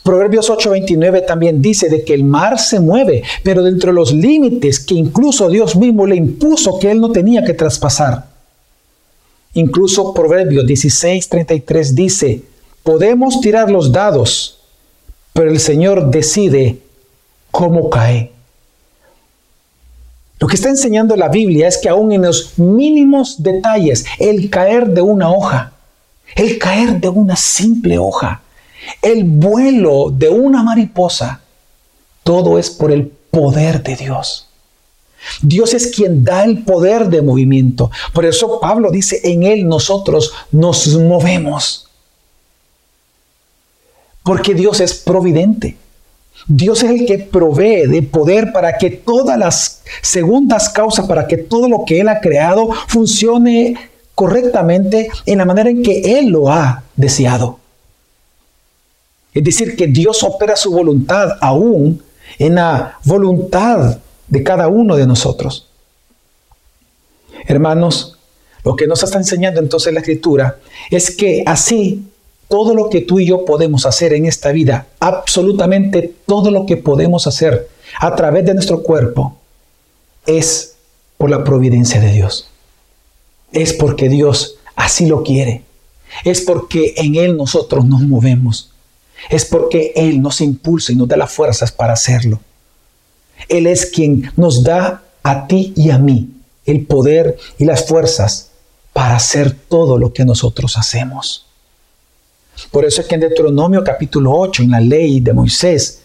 Proverbios 0.03 0.51
8:29 0.51 1.27
también 1.27 1.63
dice 1.63 1.89
de 1.89 2.05
que 2.05 2.15
el 2.15 2.25
mar 2.25 2.59
se 2.59 2.81
mueve, 2.81 3.23
pero 3.43 3.63
dentro 3.63 3.91
de 3.91 3.95
los 3.95 4.13
límites 4.13 4.81
que 4.81 4.95
incluso 4.95 5.49
Dios 5.49 5.77
mismo 5.77 6.07
le 6.07 6.17
impuso 6.17 6.79
que 6.79 6.91
él 6.91 7.01
no 7.01 7.13
tenía 7.13 7.45
que 7.45 7.55
traspasar. 7.55 8.27
Incluso 9.55 10.15
Proverbios 10.15 10.65
16:33 10.65 11.95
dice, 11.95 12.43
Podemos 12.83 13.41
tirar 13.41 13.71
los 13.71 13.93
dados, 13.93 14.59
pero 15.33 15.51
el 15.51 15.61
Señor 15.61 16.11
decide 16.11 16.79
cómo 17.51 17.91
cae. 17.91 18.33
Lo 20.39 20.47
que 20.47 20.57
está 20.57 20.71
enseñando 20.71 21.17
la 21.17 21.29
Biblia 21.29 21.69
es 21.69 21.77
que 21.77 21.91
aún 21.91 22.13
en 22.13 22.23
los 22.23 22.59
mínimos 22.59 23.43
detalles, 23.43 24.07
el 24.19 24.49
caer 24.49 24.89
de 24.89 25.03
una 25.03 25.31
hoja, 25.31 25.73
el 26.35 26.59
caer 26.59 26.99
de 26.99 27.11
una 27.11 27.37
simple 27.37 27.99
hoja, 27.99 28.41
el 29.03 29.25
vuelo 29.25 30.11
de 30.11 30.31
una 30.31 30.63
mariposa, 30.63 31.43
todo 32.25 32.59
es 32.59 32.71
por 32.71 32.91
el 32.91 33.07
poder 33.07 33.83
de 33.83 33.97
Dios. 33.97 34.47
Dios 35.43 35.75
es 35.75 35.89
quien 35.89 36.25
da 36.25 36.45
el 36.45 36.65
poder 36.65 37.11
de 37.11 37.21
movimiento. 37.21 37.91
Por 38.15 38.25
eso 38.25 38.59
Pablo 38.61 38.91
dice, 38.91 39.21
en 39.25 39.43
Él 39.43 39.69
nosotros 39.69 40.33
nos 40.51 40.89
movemos. 40.97 41.90
Porque 44.23 44.55
Dios 44.55 44.81
es 44.81 44.95
providente. 44.95 45.77
Dios 46.47 46.83
es 46.83 46.91
el 46.91 47.07
que 47.07 47.19
provee 47.19 47.87
de 47.87 48.03
poder 48.03 48.53
para 48.53 48.79
que 48.79 48.91
todas 48.91 49.39
las 49.39 49.83
segundas 50.03 50.69
causas, 50.69 51.07
para 51.07 51.27
que 51.27 51.37
todo 51.37 51.69
lo 51.69 51.85
que 51.85 52.01
Él 52.01 52.09
ha 52.09 52.21
creado 52.21 52.71
funcione 52.89 53.77
correctamente 54.15 55.11
en 55.27 55.39
la 55.39 55.45
manera 55.45 55.71
en 55.71 55.83
que 55.83 56.19
Él 56.19 56.29
lo 56.29 56.51
ha 56.51 56.83
deseado. 56.97 57.59
Es 59.33 59.45
decir, 59.45 59.77
que 59.77 59.87
Dios 59.87 60.23
opera 60.23 60.57
su 60.57 60.73
voluntad 60.73 61.31
aún 61.41 62.03
en 62.39 62.57
la 62.57 62.99
voluntad 63.05 63.99
de 64.29 64.43
cada 64.43 64.69
uno 64.69 64.97
de 64.97 65.07
nosotros. 65.07 65.69
Hermanos, 67.47 68.19
lo 68.65 68.77
que 68.77 68.87
nos 68.87 69.03
está 69.03 69.19
enseñando 69.19 69.61
entonces 69.61 69.93
la 69.93 70.01
escritura 70.01 70.59
es 70.91 71.11
que 71.15 71.43
así 71.47 72.10
todo 72.51 72.75
lo 72.75 72.91
que 72.91 73.01
tú 73.01 73.21
y 73.21 73.27
yo 73.27 73.45
podemos 73.45 73.87
hacer 73.87 74.13
en 74.13 74.27
esta 74.27 74.51
vida, 74.51 74.89
absolutamente 74.99 76.13
todo 76.27 76.51
lo 76.51 76.67
que 76.67 76.77
podemos 76.77 77.29
hacer 77.29 77.69
a 78.01 78.17
través 78.17 78.45
de 78.45 78.55
nuestro 78.55 78.83
cuerpo, 78.83 79.37
es 80.27 80.75
por 81.17 81.31
la 81.31 81.45
providencia 81.45 82.01
de 82.01 82.11
Dios. 82.11 82.49
Es 83.53 83.73
porque 83.73 84.09
Dios 84.09 84.57
así 84.75 85.07
lo 85.07 85.23
quiere. 85.23 85.63
Es 86.25 86.41
porque 86.41 86.95
en 86.97 87.15
Él 87.15 87.37
nosotros 87.37 87.85
nos 87.85 88.01
movemos. 88.01 88.73
Es 89.31 89.45
porque 89.45 89.93
Él 89.95 90.21
nos 90.21 90.41
impulsa 90.41 90.91
y 90.91 90.97
nos 90.97 91.07
da 91.07 91.17
las 91.17 91.33
fuerzas 91.33 91.71
para 91.71 91.93
hacerlo. 91.93 92.41
Él 93.49 93.69
es 93.69 93.87
quien 93.87 94.33
nos 94.37 94.65
da 94.65 95.05
a 95.23 95.47
ti 95.47 95.73
y 95.77 95.91
a 95.91 95.99
mí 95.99 96.31
el 96.67 96.85
poder 96.85 97.39
y 97.59 97.65
las 97.65 97.87
fuerzas 97.87 98.51
para 98.93 99.15
hacer 99.15 99.57
todo 99.69 99.99
lo 99.99 100.13
que 100.13 100.25
nosotros 100.25 100.77
hacemos. 100.77 101.47
Por 102.71 102.85
eso 102.85 103.01
es 103.01 103.07
que 103.07 103.15
en 103.15 103.23
Deuteronomio 103.23 103.83
capítulo 103.85 104.33
8, 104.33 104.63
en 104.63 104.71
la 104.71 104.81
ley 104.81 105.21
de 105.21 105.33
Moisés, 105.33 106.03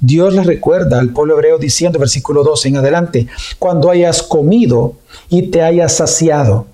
Dios 0.00 0.34
le 0.34 0.42
recuerda 0.42 0.98
al 0.98 1.10
pueblo 1.10 1.34
hebreo 1.34 1.58
diciendo, 1.58 1.98
versículo 1.98 2.42
12 2.42 2.68
en 2.68 2.76
adelante, 2.76 3.26
cuando 3.58 3.90
hayas 3.90 4.22
comido 4.22 4.96
y 5.28 5.50
te 5.50 5.62
hayas 5.62 5.94
saciado, 5.94 6.66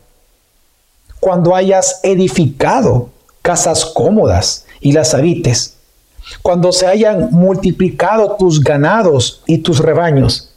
cuando 1.21 1.55
hayas 1.55 2.01
edificado 2.03 3.11
casas 3.43 3.85
cómodas 3.85 4.65
y 4.81 4.93
las 4.93 5.15
habites, 5.15 5.75
cuando 6.43 6.73
se 6.73 6.87
hayan 6.87 7.31
multiplicado 7.31 8.37
tus 8.37 8.63
ganados 8.63 9.43
y 9.47 9.59
tus 9.59 9.79
rebaños, 9.79 10.51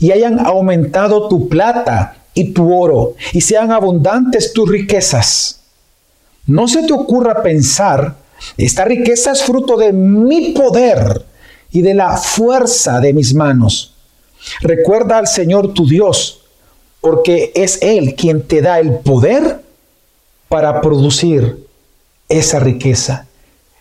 y 0.00 0.10
hayan 0.10 0.44
aumentado 0.44 1.28
tu 1.28 1.48
plata 1.48 2.16
y 2.34 2.52
tu 2.52 2.74
oro, 2.74 3.14
y 3.32 3.40
sean 3.40 3.70
abundantes 3.70 4.52
tus 4.52 4.68
riquezas. 4.68 5.57
No 6.48 6.66
se 6.66 6.82
te 6.82 6.94
ocurra 6.94 7.42
pensar, 7.42 8.16
esta 8.56 8.86
riqueza 8.86 9.32
es 9.32 9.42
fruto 9.42 9.76
de 9.76 9.92
mi 9.92 10.52
poder 10.52 11.26
y 11.70 11.82
de 11.82 11.92
la 11.92 12.16
fuerza 12.16 13.00
de 13.00 13.12
mis 13.12 13.34
manos. 13.34 13.94
Recuerda 14.62 15.18
al 15.18 15.26
Señor 15.26 15.74
tu 15.74 15.86
Dios, 15.86 16.40
porque 17.02 17.52
es 17.54 17.78
Él 17.82 18.14
quien 18.14 18.42
te 18.42 18.62
da 18.62 18.80
el 18.80 18.94
poder 19.00 19.60
para 20.48 20.80
producir 20.80 21.66
esa 22.30 22.58
riqueza. 22.60 23.26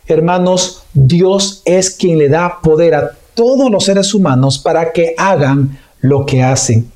Hermanos, 0.06 0.84
Dios 0.94 1.62
es 1.64 1.90
quien 1.90 2.18
le 2.18 2.28
da 2.28 2.60
poder 2.62 2.96
a 2.96 3.12
todos 3.34 3.72
los 3.72 3.86
seres 3.86 4.14
humanos 4.14 4.60
para 4.60 4.92
que 4.92 5.16
hagan 5.18 5.80
lo 6.02 6.26
que 6.26 6.44
hacen. 6.44 6.92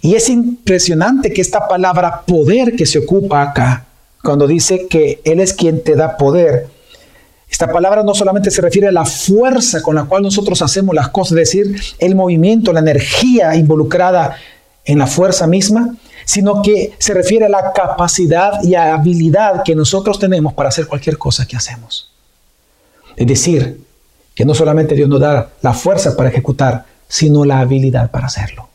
Y 0.00 0.14
es 0.14 0.28
impresionante 0.28 1.32
que 1.32 1.40
esta 1.40 1.66
palabra 1.66 2.22
poder 2.24 2.76
que 2.76 2.86
se 2.86 3.00
ocupa 3.00 3.42
acá, 3.42 3.86
cuando 4.22 4.46
dice 4.46 4.86
que 4.88 5.20
Él 5.24 5.40
es 5.40 5.52
quien 5.52 5.82
te 5.82 5.94
da 5.94 6.16
poder, 6.16 6.68
esta 7.48 7.70
palabra 7.70 8.02
no 8.02 8.14
solamente 8.14 8.50
se 8.50 8.60
refiere 8.60 8.88
a 8.88 8.92
la 8.92 9.04
fuerza 9.04 9.82
con 9.82 9.94
la 9.94 10.04
cual 10.04 10.22
nosotros 10.22 10.60
hacemos 10.62 10.94
las 10.94 11.08
cosas, 11.10 11.38
es 11.38 11.52
decir, 11.52 11.80
el 11.98 12.14
movimiento, 12.14 12.72
la 12.72 12.80
energía 12.80 13.54
involucrada 13.54 14.36
en 14.84 14.98
la 14.98 15.06
fuerza 15.06 15.46
misma, 15.46 15.96
sino 16.24 16.60
que 16.60 16.94
se 16.98 17.14
refiere 17.14 17.46
a 17.46 17.48
la 17.48 17.72
capacidad 17.72 18.62
y 18.62 18.74
habilidad 18.74 19.62
que 19.64 19.76
nosotros 19.76 20.18
tenemos 20.18 20.54
para 20.54 20.70
hacer 20.70 20.86
cualquier 20.86 21.18
cosa 21.18 21.46
que 21.46 21.56
hacemos. 21.56 22.10
Es 23.16 23.26
decir, 23.26 23.80
que 24.34 24.44
no 24.44 24.54
solamente 24.54 24.94
Dios 24.94 25.08
nos 25.08 25.20
da 25.20 25.50
la 25.62 25.72
fuerza 25.72 26.16
para 26.16 26.28
ejecutar, 26.28 26.84
sino 27.08 27.44
la 27.44 27.60
habilidad 27.60 28.10
para 28.10 28.26
hacerlo. 28.26 28.68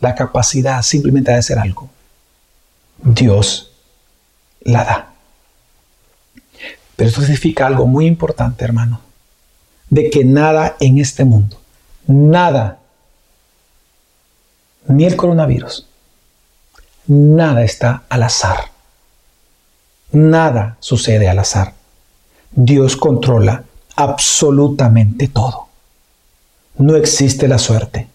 La 0.00 0.14
capacidad 0.14 0.82
simplemente 0.82 1.30
de 1.30 1.38
hacer 1.38 1.58
algo. 1.58 1.88
Dios 3.02 3.69
la 4.62 4.84
da. 4.84 5.12
Pero 6.96 7.08
esto 7.08 7.20
significa 7.22 7.66
algo 7.66 7.86
muy 7.86 8.06
importante, 8.06 8.64
hermano, 8.64 9.00
de 9.88 10.10
que 10.10 10.24
nada 10.24 10.76
en 10.80 10.98
este 10.98 11.24
mundo, 11.24 11.56
nada, 12.06 12.78
ni 14.86 15.04
el 15.04 15.16
coronavirus, 15.16 15.86
nada 17.06 17.64
está 17.64 18.04
al 18.08 18.22
azar. 18.22 18.70
Nada 20.12 20.76
sucede 20.80 21.28
al 21.28 21.38
azar. 21.38 21.74
Dios 22.50 22.96
controla 22.96 23.64
absolutamente 23.96 25.28
todo. 25.28 25.68
No 26.78 26.96
existe 26.96 27.46
la 27.48 27.58
suerte. 27.58 28.08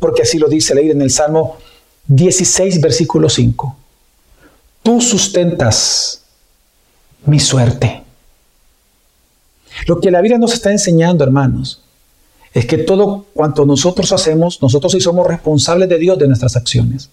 Porque 0.00 0.22
así 0.22 0.38
lo 0.38 0.48
dice 0.48 0.74
leer 0.74 0.92
en 0.92 1.02
el 1.02 1.10
Salmo 1.10 1.56
16, 2.08 2.80
versículo 2.80 3.28
5. 3.28 3.76
Tú 4.86 5.00
sustentas 5.00 6.22
mi 7.24 7.40
suerte. 7.40 8.04
Lo 9.88 10.00
que 10.00 10.12
la 10.12 10.20
Biblia 10.20 10.38
nos 10.38 10.54
está 10.54 10.70
enseñando, 10.70 11.24
hermanos, 11.24 11.82
es 12.54 12.66
que 12.66 12.78
todo 12.78 13.26
cuanto 13.34 13.66
nosotros 13.66 14.12
hacemos, 14.12 14.62
nosotros 14.62 14.92
sí 14.92 15.00
somos 15.00 15.26
responsables 15.26 15.88
de 15.88 15.98
Dios 15.98 16.16
de 16.20 16.28
nuestras 16.28 16.54
acciones 16.54 17.10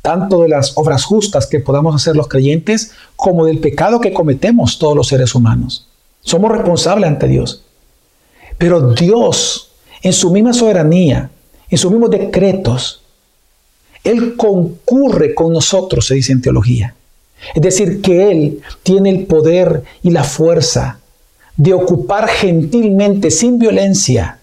tanto 0.00 0.42
de 0.42 0.48
las 0.48 0.78
obras 0.78 1.04
justas 1.04 1.46
que 1.46 1.60
podamos 1.60 1.94
hacer 1.94 2.16
los 2.16 2.28
creyentes 2.28 2.92
como 3.16 3.44
del 3.44 3.58
pecado 3.58 4.00
que 4.00 4.14
cometemos 4.14 4.78
todos 4.78 4.96
los 4.96 5.08
seres 5.08 5.34
humanos. 5.34 5.88
Somos 6.22 6.50
responsables 6.52 7.08
ante 7.10 7.28
Dios. 7.28 7.64
Pero 8.56 8.94
Dios, 8.94 9.72
en 10.00 10.14
su 10.14 10.30
misma 10.30 10.54
soberanía, 10.54 11.30
en 11.68 11.76
sus 11.76 11.90
mismos 11.90 12.10
decretos, 12.10 13.02
Él 14.08 14.36
concurre 14.36 15.34
con 15.34 15.52
nosotros, 15.52 16.06
se 16.06 16.14
dice 16.14 16.32
en 16.32 16.40
teología. 16.40 16.94
Es 17.54 17.60
decir, 17.60 18.00
que 18.00 18.30
Él 18.30 18.62
tiene 18.82 19.10
el 19.10 19.26
poder 19.26 19.82
y 20.02 20.10
la 20.10 20.24
fuerza 20.24 20.98
de 21.56 21.74
ocupar 21.74 22.26
gentilmente, 22.28 23.30
sin 23.30 23.58
violencia, 23.58 24.38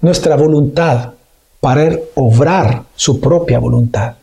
nuestra 0.00 0.36
voluntad 0.36 1.14
para 1.58 1.98
obrar 2.14 2.84
su 2.94 3.18
propia 3.18 3.58
voluntad. 3.58 4.14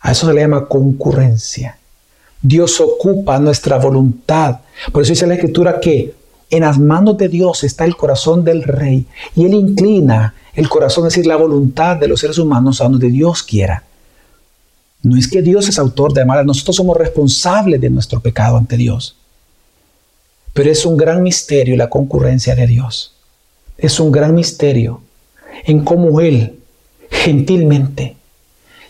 A 0.00 0.12
eso 0.12 0.26
se 0.26 0.32
le 0.32 0.40
llama 0.40 0.66
concurrencia. 0.66 1.78
Dios 2.42 2.80
ocupa 2.80 3.38
nuestra 3.38 3.78
voluntad. 3.78 4.60
Por 4.90 5.02
eso 5.02 5.12
dice 5.12 5.26
la 5.26 5.34
Escritura 5.34 5.78
que 5.78 6.14
en 6.50 6.62
las 6.62 6.78
manos 6.78 7.16
de 7.16 7.28
Dios 7.28 7.64
está 7.64 7.84
el 7.84 7.96
corazón 7.96 8.44
del 8.44 8.62
rey 8.62 9.06
y 9.36 9.44
Él 9.44 9.54
inclina 9.54 10.34
el 10.54 10.68
corazón, 10.68 11.06
es 11.06 11.14
decir, 11.14 11.26
la 11.26 11.36
voluntad 11.36 11.96
de 11.96 12.08
los 12.08 12.20
seres 12.20 12.38
humanos 12.38 12.80
a 12.80 12.84
donde 12.84 13.08
Dios 13.08 13.42
quiera. 13.42 13.84
No 15.02 15.16
es 15.16 15.28
que 15.28 15.42
Dios 15.42 15.68
es 15.68 15.78
autor 15.78 16.12
de 16.12 16.24
mal, 16.24 16.44
nosotros 16.44 16.76
somos 16.76 16.96
responsables 16.96 17.80
de 17.80 17.88
nuestro 17.88 18.20
pecado 18.20 18.56
ante 18.56 18.76
Dios. 18.76 19.16
Pero 20.52 20.70
es 20.70 20.84
un 20.84 20.96
gran 20.96 21.22
misterio 21.22 21.76
la 21.76 21.88
concurrencia 21.88 22.54
de 22.54 22.66
Dios. 22.66 23.14
Es 23.78 24.00
un 24.00 24.10
gran 24.10 24.34
misterio 24.34 25.00
en 25.64 25.84
cómo 25.84 26.20
Él, 26.20 26.58
gentilmente, 27.10 28.16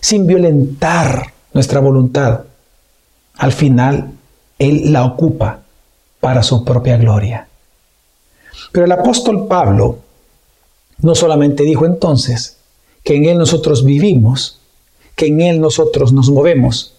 sin 0.01 0.27
violentar 0.27 1.35
nuestra 1.53 1.81
voluntad, 1.81 2.41
al 3.37 3.53
final 3.53 4.13
Él 4.59 4.93
la 4.93 5.05
ocupa 5.05 5.61
para 6.21 6.43
su 6.43 6.65
propia 6.65 6.97
gloria. 6.97 7.50
Pero 8.73 8.87
el 8.87 8.93
apóstol 8.93 9.47
Pablo 9.49 9.99
no 10.99 11.15
solamente 11.15 11.65
dijo 11.65 11.87
entonces 11.87 12.57
que 13.03 13.17
en 13.17 13.25
Él 13.25 13.39
nosotros 13.39 13.85
vivimos, 13.85 14.61
que 15.17 15.27
en 15.27 15.41
Él 15.41 15.61
nosotros 15.61 16.13
nos 16.13 16.31
movemos, 16.31 16.95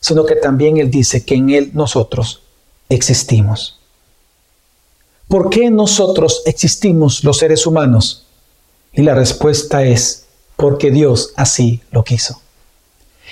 sino 0.00 0.24
que 0.24 0.36
también 0.36 0.78
Él 0.78 0.90
dice 0.90 1.24
que 1.24 1.34
en 1.34 1.50
Él 1.50 1.70
nosotros 1.74 2.42
existimos. 2.88 3.78
¿Por 5.28 5.48
qué 5.48 5.70
nosotros 5.70 6.42
existimos 6.44 7.24
los 7.24 7.38
seres 7.38 7.66
humanos? 7.66 8.26
Y 8.92 9.02
la 9.02 9.14
respuesta 9.14 9.82
es 9.84 10.26
porque 10.56 10.90
Dios 10.90 11.32
así 11.36 11.80
lo 11.90 12.04
quiso. 12.04 12.40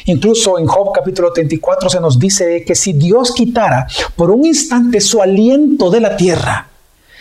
Incluso 0.06 0.58
en 0.58 0.66
Job 0.66 0.92
capítulo 0.94 1.32
34 1.32 1.90
se 1.90 2.00
nos 2.00 2.18
dice 2.18 2.64
que 2.64 2.74
si 2.74 2.94
Dios 2.94 3.32
quitara 3.32 3.86
por 4.16 4.30
un 4.30 4.46
instante 4.46 5.00
su 5.00 5.20
aliento 5.20 5.90
de 5.90 6.00
la 6.00 6.16
tierra, 6.16 6.69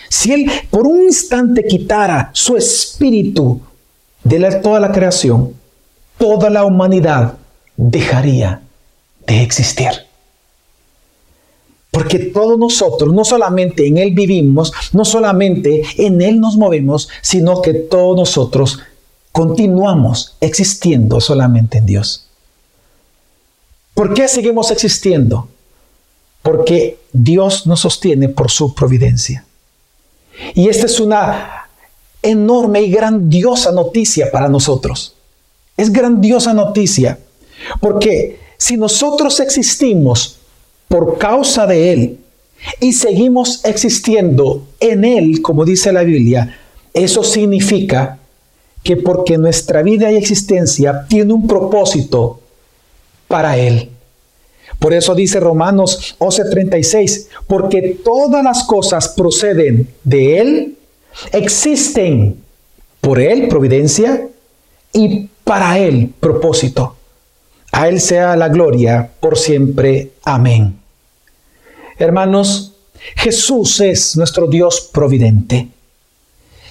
si 0.09 0.33
Él 0.33 0.51
por 0.69 0.87
un 0.87 1.03
instante 1.03 1.65
quitara 1.65 2.31
su 2.33 2.57
espíritu 2.57 3.61
de 4.23 4.55
toda 4.55 4.79
la 4.79 4.91
creación, 4.91 5.53
toda 6.17 6.49
la 6.49 6.65
humanidad 6.65 7.37
dejaría 7.77 8.61
de 9.25 9.41
existir. 9.41 9.89
Porque 11.91 12.19
todos 12.19 12.57
nosotros, 12.59 13.13
no 13.13 13.23
solamente 13.23 13.87
en 13.87 13.97
Él 13.97 14.13
vivimos, 14.13 14.73
no 14.93 15.05
solamente 15.05 15.83
en 15.97 16.21
Él 16.21 16.39
nos 16.39 16.55
movemos, 16.55 17.09
sino 17.21 17.61
que 17.61 17.73
todos 17.73 18.15
nosotros 18.15 18.79
continuamos 19.31 20.35
existiendo 20.41 21.21
solamente 21.21 21.77
en 21.77 21.85
Dios. 21.85 22.25
¿Por 23.93 24.13
qué 24.13 24.27
seguimos 24.27 24.71
existiendo? 24.71 25.49
Porque 26.41 26.99
Dios 27.11 27.67
nos 27.67 27.81
sostiene 27.81 28.29
por 28.29 28.51
su 28.51 28.73
providencia. 28.73 29.45
Y 30.53 30.69
esta 30.69 30.85
es 30.85 30.99
una 30.99 31.67
enorme 32.21 32.81
y 32.81 32.91
grandiosa 32.91 33.71
noticia 33.71 34.31
para 34.31 34.49
nosotros. 34.49 35.15
Es 35.77 35.91
grandiosa 35.91 36.53
noticia 36.53 37.19
porque 37.79 38.39
si 38.57 38.77
nosotros 38.77 39.39
existimos 39.39 40.37
por 40.87 41.17
causa 41.17 41.65
de 41.65 41.93
Él 41.93 42.19
y 42.79 42.93
seguimos 42.93 43.63
existiendo 43.63 44.67
en 44.79 45.05
Él, 45.05 45.41
como 45.41 45.63
dice 45.65 45.93
la 45.93 46.03
Biblia, 46.03 46.57
eso 46.93 47.23
significa 47.23 48.19
que 48.83 48.97
porque 48.97 49.37
nuestra 49.37 49.81
vida 49.83 50.11
y 50.11 50.17
existencia 50.17 51.05
tiene 51.07 51.33
un 51.33 51.47
propósito 51.47 52.41
para 53.27 53.57
Él. 53.57 53.89
Por 54.79 54.93
eso 54.93 55.13
dice 55.13 55.39
Romanos 55.39 56.15
11:36, 56.19 57.27
porque 57.47 57.99
todas 58.03 58.43
las 58.43 58.63
cosas 58.63 59.09
proceden 59.09 59.89
de 60.03 60.39
Él, 60.39 60.77
existen 61.33 62.37
por 63.01 63.19
Él, 63.19 63.47
providencia, 63.49 64.27
y 64.93 65.29
para 65.43 65.77
Él, 65.79 66.13
propósito. 66.19 66.95
A 67.71 67.87
Él 67.87 67.99
sea 67.99 68.35
la 68.35 68.49
gloria 68.49 69.11
por 69.19 69.37
siempre. 69.37 70.11
Amén. 70.23 70.79
Hermanos, 71.97 72.73
Jesús 73.15 73.79
es 73.81 74.17
nuestro 74.17 74.47
Dios 74.47 74.89
providente. 74.93 75.67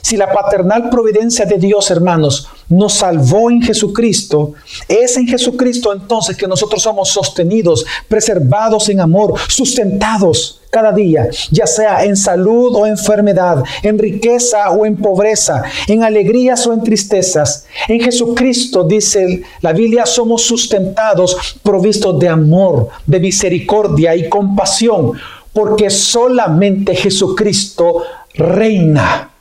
Si 0.08 0.16
la 0.16 0.32
paternal 0.32 0.88
providencia 0.88 1.44
de 1.44 1.58
Dios, 1.58 1.90
hermanos, 1.90 2.48
nos 2.70 2.94
salvó 2.94 3.50
en 3.50 3.60
Jesucristo, 3.60 4.54
es 4.88 5.18
en 5.18 5.28
Jesucristo 5.28 5.92
entonces 5.92 6.34
que 6.34 6.48
nosotros 6.48 6.80
somos 6.80 7.10
sostenidos, 7.10 7.84
preservados 8.08 8.88
en 8.88 9.00
amor, 9.00 9.34
sustentados 9.48 10.62
cada 10.70 10.92
día, 10.92 11.28
ya 11.50 11.66
sea 11.66 12.06
en 12.06 12.16
salud 12.16 12.74
o 12.74 12.86
enfermedad, 12.86 13.62
en 13.82 13.98
riqueza 13.98 14.70
o 14.70 14.86
en 14.86 14.96
pobreza, 14.96 15.64
en 15.86 16.02
alegrías 16.02 16.66
o 16.66 16.72
en 16.72 16.82
tristezas. 16.82 17.66
En 17.86 18.00
Jesucristo, 18.00 18.84
dice 18.84 19.42
la 19.60 19.74
Biblia, 19.74 20.06
somos 20.06 20.40
sustentados, 20.40 21.36
provistos 21.62 22.18
de 22.18 22.30
amor, 22.30 22.88
de 23.04 23.20
misericordia 23.20 24.16
y 24.16 24.30
compasión, 24.30 25.12
porque 25.52 25.90
solamente 25.90 26.94
Jesucristo 26.94 28.04
reina 28.32 29.32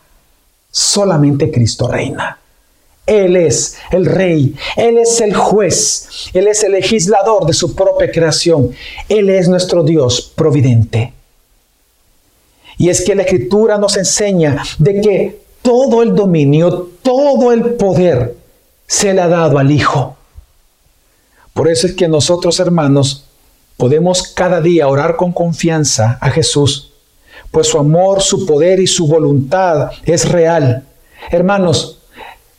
Solamente 0.78 1.50
Cristo 1.50 1.88
reina. 1.88 2.38
Él 3.08 3.36
es 3.36 3.78
el 3.90 4.06
rey, 4.06 4.54
Él 4.76 5.00
es 5.00 5.20
el 5.22 5.36
juez, 5.36 6.30
Él 6.36 6.48
es 6.48 6.64
el 6.64 6.74
legislador 6.74 7.48
de 7.48 7.54
su 7.54 7.74
propia 7.74 8.12
creación, 8.12 8.70
Él 9.10 9.32
es 9.32 9.50
nuestro 9.50 9.82
Dios 9.82 10.32
providente. 10.36 11.14
Y 12.78 12.90
es 12.90 13.02
que 13.02 13.16
la 13.16 13.24
escritura 13.24 13.80
nos 13.80 13.98
enseña 13.98 14.62
de 14.78 15.02
que 15.02 15.42
todo 15.64 16.04
el 16.04 16.14
dominio, 16.14 16.92
todo 17.02 17.52
el 17.52 17.74
poder 17.74 18.36
se 18.86 19.16
le 19.16 19.22
ha 19.22 19.28
dado 19.28 19.58
al 19.58 19.72
Hijo. 19.72 20.16
Por 21.54 21.72
eso 21.72 21.88
es 21.88 21.94
que 21.94 22.08
nosotros 22.08 22.60
hermanos 22.60 23.26
podemos 23.78 24.28
cada 24.28 24.62
día 24.62 24.88
orar 24.88 25.16
con 25.16 25.32
confianza 25.32 26.20
a 26.22 26.30
Jesús 26.30 26.94
pues 27.58 27.70
su 27.70 27.80
amor, 27.80 28.22
su 28.22 28.46
poder 28.46 28.80
y 28.80 28.86
su 28.86 29.08
voluntad 29.08 29.90
es 30.06 30.30
real. 30.30 30.84
Hermanos, 31.32 31.98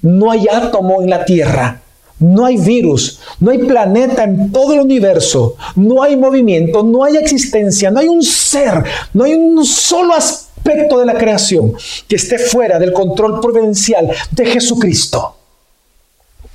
no 0.02 0.32
hay 0.32 0.48
átomo 0.50 1.00
en 1.00 1.08
la 1.08 1.24
Tierra, 1.24 1.80
no 2.18 2.44
hay 2.44 2.56
virus, 2.56 3.20
no 3.38 3.52
hay 3.52 3.58
planeta 3.58 4.24
en 4.24 4.50
todo 4.50 4.72
el 4.72 4.80
universo, 4.80 5.54
no 5.76 6.02
hay 6.02 6.16
movimiento, 6.16 6.82
no 6.82 7.04
hay 7.04 7.16
existencia, 7.16 7.92
no 7.92 8.00
hay 8.00 8.08
un 8.08 8.24
ser, 8.24 8.82
no 9.14 9.22
hay 9.22 9.34
un 9.34 9.64
solo 9.64 10.14
aspecto 10.14 10.98
de 10.98 11.06
la 11.06 11.14
creación 11.16 11.74
que 12.08 12.16
esté 12.16 12.36
fuera 12.36 12.80
del 12.80 12.92
control 12.92 13.40
providencial 13.40 14.10
de 14.32 14.46
Jesucristo. 14.46 15.36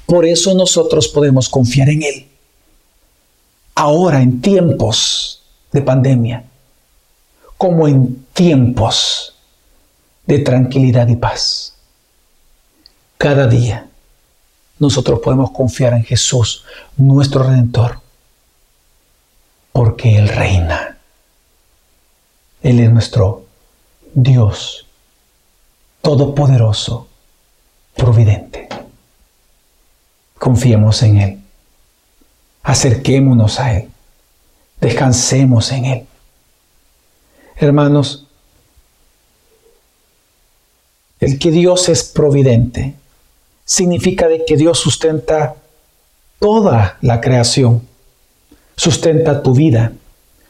Por 0.06 0.26
eso 0.26 0.54
nosotros 0.54 1.08
podemos 1.08 1.48
confiar 1.48 1.88
en 1.88 2.04
Él. 2.04 2.28
Ahora, 3.74 4.22
en 4.22 4.42
tiempos 4.42 5.42
de 5.72 5.82
pandemia, 5.82 6.44
como 7.58 7.88
en 7.88 8.23
tiempos 8.34 9.36
de 10.26 10.40
tranquilidad 10.40 11.08
y 11.08 11.16
paz. 11.16 11.76
Cada 13.18 13.48
día 13.48 13.88
nosotros 14.80 15.20
podemos 15.20 15.52
confiar 15.52 15.94
en 15.94 16.04
Jesús, 16.04 16.66
nuestro 16.98 17.44
Redentor, 17.44 18.00
porque 19.72 20.18
Él 20.18 20.28
reina. 20.28 20.98
Él 22.62 22.80
es 22.80 22.92
nuestro 22.92 23.46
Dios 24.14 24.88
todopoderoso, 26.02 27.08
providente. 27.96 28.68
Confiemos 30.38 31.02
en 31.04 31.18
Él. 31.18 31.40
Acerquémonos 32.64 33.60
a 33.60 33.78
Él. 33.78 33.90
Descansemos 34.82 35.72
en 35.72 35.86
Él. 35.86 36.08
Hermanos, 37.64 38.26
el 41.22 41.40
que 41.40 41.50
Dios 41.50 41.88
es 41.88 42.04
providente 42.04 42.96
significa 43.64 44.28
de 44.28 44.44
que 44.44 44.58
Dios 44.58 44.80
sustenta 44.80 45.56
toda 46.40 46.98
la 47.00 47.22
creación, 47.22 47.88
sustenta 48.76 49.42
tu 49.42 49.56
vida, 49.56 49.94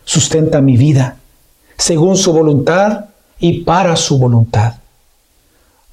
sustenta 0.03 0.59
mi 0.59 0.75
vida, 0.75 1.17
según 1.77 2.17
su 2.17 2.33
voluntad 2.33 3.05
y 3.39 3.61
para 3.61 3.95
su 3.95 4.17
voluntad. 4.17 4.77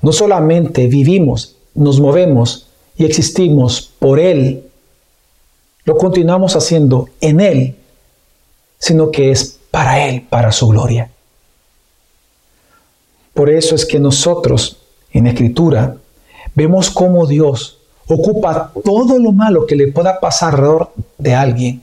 No 0.01 0.13
solamente 0.13 0.87
vivimos, 0.87 1.57
nos 1.75 2.01
movemos 2.01 2.67
y 2.97 3.05
existimos 3.05 3.93
por 3.99 4.19
Él, 4.19 4.65
lo 5.85 5.99
continuamos 5.99 6.57
haciendo 6.57 7.11
en 7.21 7.41
Él, 7.41 7.77
sino 8.79 9.11
que 9.11 9.33
es 9.33 9.60
para 9.71 10.07
Él, 10.07 10.23
para 10.29 10.53
su 10.53 10.69
gloria. 10.69 11.11
Por 13.35 13.49
eso 13.49 13.75
es 13.75 13.87
que 13.87 14.01
nosotros 14.01 14.79
en 15.13 15.27
Escritura 15.27 15.97
vemos 16.55 16.91
cómo 16.91 17.27
Dios 17.27 17.79
ocupa 18.09 18.73
todo 18.85 19.19
lo 19.19 19.33
malo 19.33 19.67
que 19.67 19.77
le 19.77 19.93
pueda 19.93 20.19
pasar 20.21 20.55
alrededor 20.55 20.93
de 21.19 21.35
alguien, 21.35 21.83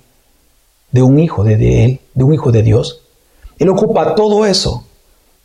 de 0.92 1.02
un 1.02 1.20
hijo 1.20 1.44
de, 1.44 1.86
Él, 1.86 2.00
de 2.14 2.24
un 2.24 2.34
hijo 2.34 2.52
de 2.52 2.64
Dios. 2.64 3.02
Él 3.58 3.70
ocupa 3.70 4.16
todo 4.16 4.46
eso 4.46 4.86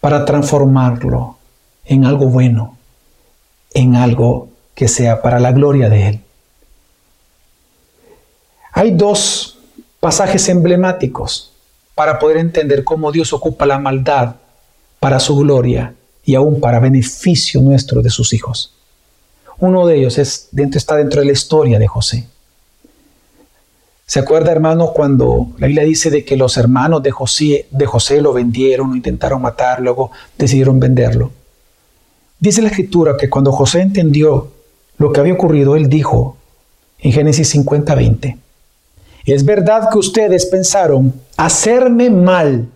para 0.00 0.24
transformarlo 0.24 1.37
en 1.85 2.05
algo 2.05 2.26
bueno, 2.26 2.76
en 3.72 3.96
algo 3.96 4.48
que 4.74 4.88
sea 4.88 5.22
para 5.22 5.38
la 5.38 5.52
gloria 5.52 5.88
de 5.88 6.09
Él. 6.09 6.20
Hay 8.72 8.90
dos 8.90 9.59
pasajes 10.00 10.48
emblemáticos 10.48 11.51
para 11.94 12.18
poder 12.18 12.38
entender 12.38 12.85
cómo 12.85 13.12
Dios 13.12 13.33
ocupa 13.33 13.66
la 13.66 13.78
maldad 13.78 14.37
para 15.00 15.20
su 15.20 15.37
gloria 15.37 15.94
y 16.24 16.35
aún 16.35 16.61
para 16.61 16.81
beneficio 16.81 17.61
nuestro 17.61 18.02
de 18.02 18.11
sus 18.11 18.33
hijos. 18.33 18.74
Uno 19.59 19.87
de 19.87 19.98
ellos 19.98 20.18
es, 20.18 20.48
está 20.57 20.96
dentro 20.96 21.20
de 21.20 21.26
la 21.26 21.33
historia 21.33 21.78
de 21.78 21.87
José. 21.87 22.26
¿Se 24.07 24.20
acuerda, 24.20 24.52
hermano, 24.52 24.92
cuando 24.92 25.48
la 25.59 25.68
Biblia 25.68 25.85
dice 25.85 26.11
de 26.11 26.24
que 26.24 26.37
los 26.37 26.57
hermanos 26.57 27.02
de 27.02 27.11
José, 27.11 27.66
de 27.70 27.87
José 27.87 28.20
lo 28.20 28.33
vendieron, 28.33 28.94
intentaron 28.94 29.40
matar, 29.40 29.81
luego 29.81 30.11
decidieron 30.37 30.81
venderlo? 30.81 31.31
Dice 32.38 32.61
la 32.61 32.68
escritura 32.68 33.16
que 33.16 33.31
cuando 33.31 33.52
José 33.52 33.81
entendió 33.81 34.52
lo 34.98 35.12
que 35.12 35.20
había 35.20 35.33
ocurrido, 35.33 35.76
él 35.76 35.88
dijo 35.88 36.37
en 36.98 37.12
Génesis 37.12 37.48
50, 37.48 37.94
20, 37.94 38.37
es 39.24 39.44
verdad 39.44 39.88
que 39.90 39.98
ustedes 39.98 40.46
pensaron 40.46 41.14
hacerme 41.37 42.10
mal, 42.10 42.68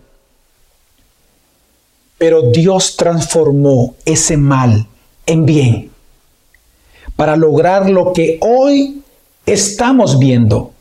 pero 2.17 2.51
Dios 2.51 2.95
transformó 2.95 3.95
ese 4.05 4.37
mal 4.37 4.87
en 5.25 5.45
bien 5.45 5.91
para 7.15 7.35
lograr 7.35 7.89
lo 7.89 8.13
que 8.13 8.37
hoy 8.41 9.01
estamos 9.45 10.19
viendo, 10.19 10.71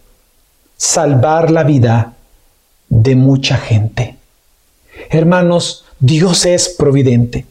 salvar 0.77 1.51
la 1.51 1.64
vida 1.64 2.14
de 2.89 3.17
mucha 3.17 3.57
gente. 3.57 4.17
Hermanos, 5.11 5.85
Dios 5.99 6.45
es 6.47 6.69
providente. 6.69 7.47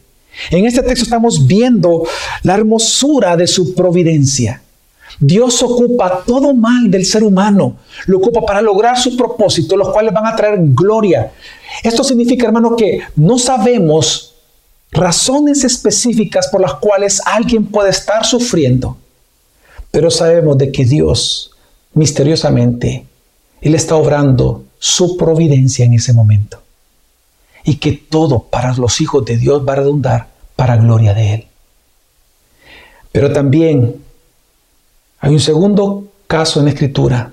En 0.50 0.66
este 0.66 0.82
texto 0.82 1.04
estamos 1.04 1.46
viendo 1.46 2.04
la 2.42 2.54
hermosura 2.54 3.36
de 3.36 3.46
su 3.46 3.74
providencia. 3.74 4.62
Dios 5.18 5.62
ocupa 5.62 6.22
todo 6.26 6.52
mal 6.54 6.90
del 6.90 7.06
ser 7.06 7.22
humano, 7.22 7.76
lo 8.06 8.18
ocupa 8.18 8.42
para 8.42 8.60
lograr 8.60 8.98
sus 8.98 9.16
propósitos, 9.16 9.78
los 9.78 9.88
cuales 9.88 10.12
van 10.12 10.26
a 10.26 10.36
traer 10.36 10.58
gloria. 10.60 11.32
Esto 11.82 12.04
significa, 12.04 12.46
hermano, 12.46 12.76
que 12.76 13.00
no 13.16 13.38
sabemos 13.38 14.34
razones 14.92 15.64
específicas 15.64 16.48
por 16.48 16.60
las 16.60 16.74
cuales 16.74 17.20
alguien 17.24 17.66
puede 17.66 17.90
estar 17.90 18.24
sufriendo, 18.24 18.96
pero 19.90 20.10
sabemos 20.10 20.58
de 20.58 20.70
que 20.70 20.84
Dios, 20.84 21.50
misteriosamente, 21.94 23.06
Él 23.60 23.74
está 23.74 23.96
obrando 23.96 24.64
su 24.78 25.16
providencia 25.16 25.84
en 25.84 25.94
ese 25.94 26.12
momento. 26.12 26.60
Y 27.64 27.76
que 27.76 27.92
todo 27.92 28.44
para 28.44 28.74
los 28.74 29.00
hijos 29.00 29.24
de 29.24 29.36
Dios 29.36 29.66
va 29.66 29.72
a 29.72 29.76
redundar 29.76 30.28
para 30.54 30.76
gloria 30.76 31.14
de 31.14 31.34
Él. 31.34 31.46
Pero 33.10 33.32
también 33.32 33.96
hay 35.26 35.32
un 35.32 35.40
segundo 35.40 36.04
caso 36.28 36.60
en 36.60 36.66
la 36.66 36.70
Escritura 36.70 37.32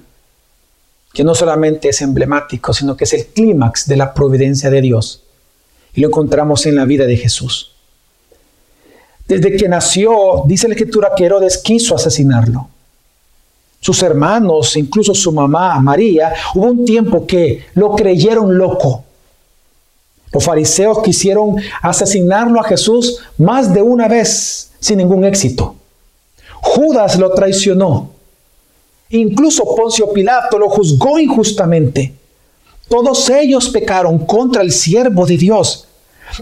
que 1.13 1.23
no 1.23 1.35
solamente 1.35 1.89
es 1.89 2.01
emblemático, 2.01 2.73
sino 2.73 2.97
que 2.97 3.03
es 3.03 3.13
el 3.13 3.27
clímax 3.27 3.87
de 3.87 3.97
la 3.97 4.15
providencia 4.15 4.71
de 4.71 4.81
Dios. 4.81 5.21
Y 5.93 6.01
lo 6.01 6.07
encontramos 6.07 6.65
en 6.65 6.75
la 6.75 6.85
vida 6.85 7.05
de 7.05 7.15
Jesús. 7.17 7.71
Desde 9.27 9.55
que 9.55 9.69
nació, 9.69 10.41
dice 10.47 10.67
la 10.67 10.73
Escritura 10.73 11.11
que 11.15 11.25
Herodes 11.25 11.59
quiso 11.59 11.95
asesinarlo. 11.95 12.67
Sus 13.79 14.01
hermanos, 14.01 14.75
incluso 14.75 15.13
su 15.13 15.31
mamá, 15.31 15.79
María, 15.79 16.33
hubo 16.55 16.65
un 16.65 16.85
tiempo 16.85 17.27
que 17.27 17.67
lo 17.75 17.93
creyeron 17.93 18.57
loco. 18.57 19.03
Los 20.31 20.43
fariseos 20.43 21.03
quisieron 21.03 21.57
asesinarlo 21.83 22.59
a 22.59 22.63
Jesús 22.63 23.19
más 23.37 23.71
de 23.71 23.83
una 23.83 24.07
vez 24.07 24.71
sin 24.79 24.97
ningún 24.97 25.25
éxito. 25.25 25.75
Judas 26.74 27.19
lo 27.19 27.32
traicionó. 27.34 28.09
Incluso 29.09 29.76
Poncio 29.76 30.11
Pilato 30.11 30.57
lo 30.57 30.69
juzgó 30.69 31.19
injustamente. 31.19 32.13
Todos 32.89 33.30
ellos 33.30 33.69
pecaron 33.69 34.26
contra 34.26 34.63
el 34.63 34.71
siervo 34.71 35.28
de 35.28 35.38
Dios. 35.38 35.88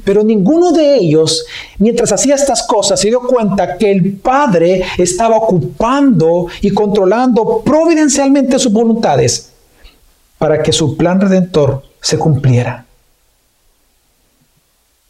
Pero 0.06 0.24
ninguno 0.24 0.72
de 0.72 0.96
ellos, 0.96 1.46
mientras 1.80 2.14
hacía 2.14 2.36
estas 2.36 2.64
cosas, 2.64 2.98
se 2.98 3.10
dio 3.10 3.20
cuenta 3.22 3.78
que 3.78 3.92
el 3.92 4.14
Padre 4.14 4.86
estaba 4.98 5.36
ocupando 5.36 6.48
y 6.62 6.70
controlando 6.70 7.62
providencialmente 7.66 8.58
sus 8.58 8.72
voluntades 8.72 9.52
para 10.38 10.64
que 10.64 10.72
su 10.72 10.96
plan 10.96 11.20
redentor 11.20 11.84
se 12.00 12.18
cumpliera. 12.18 12.86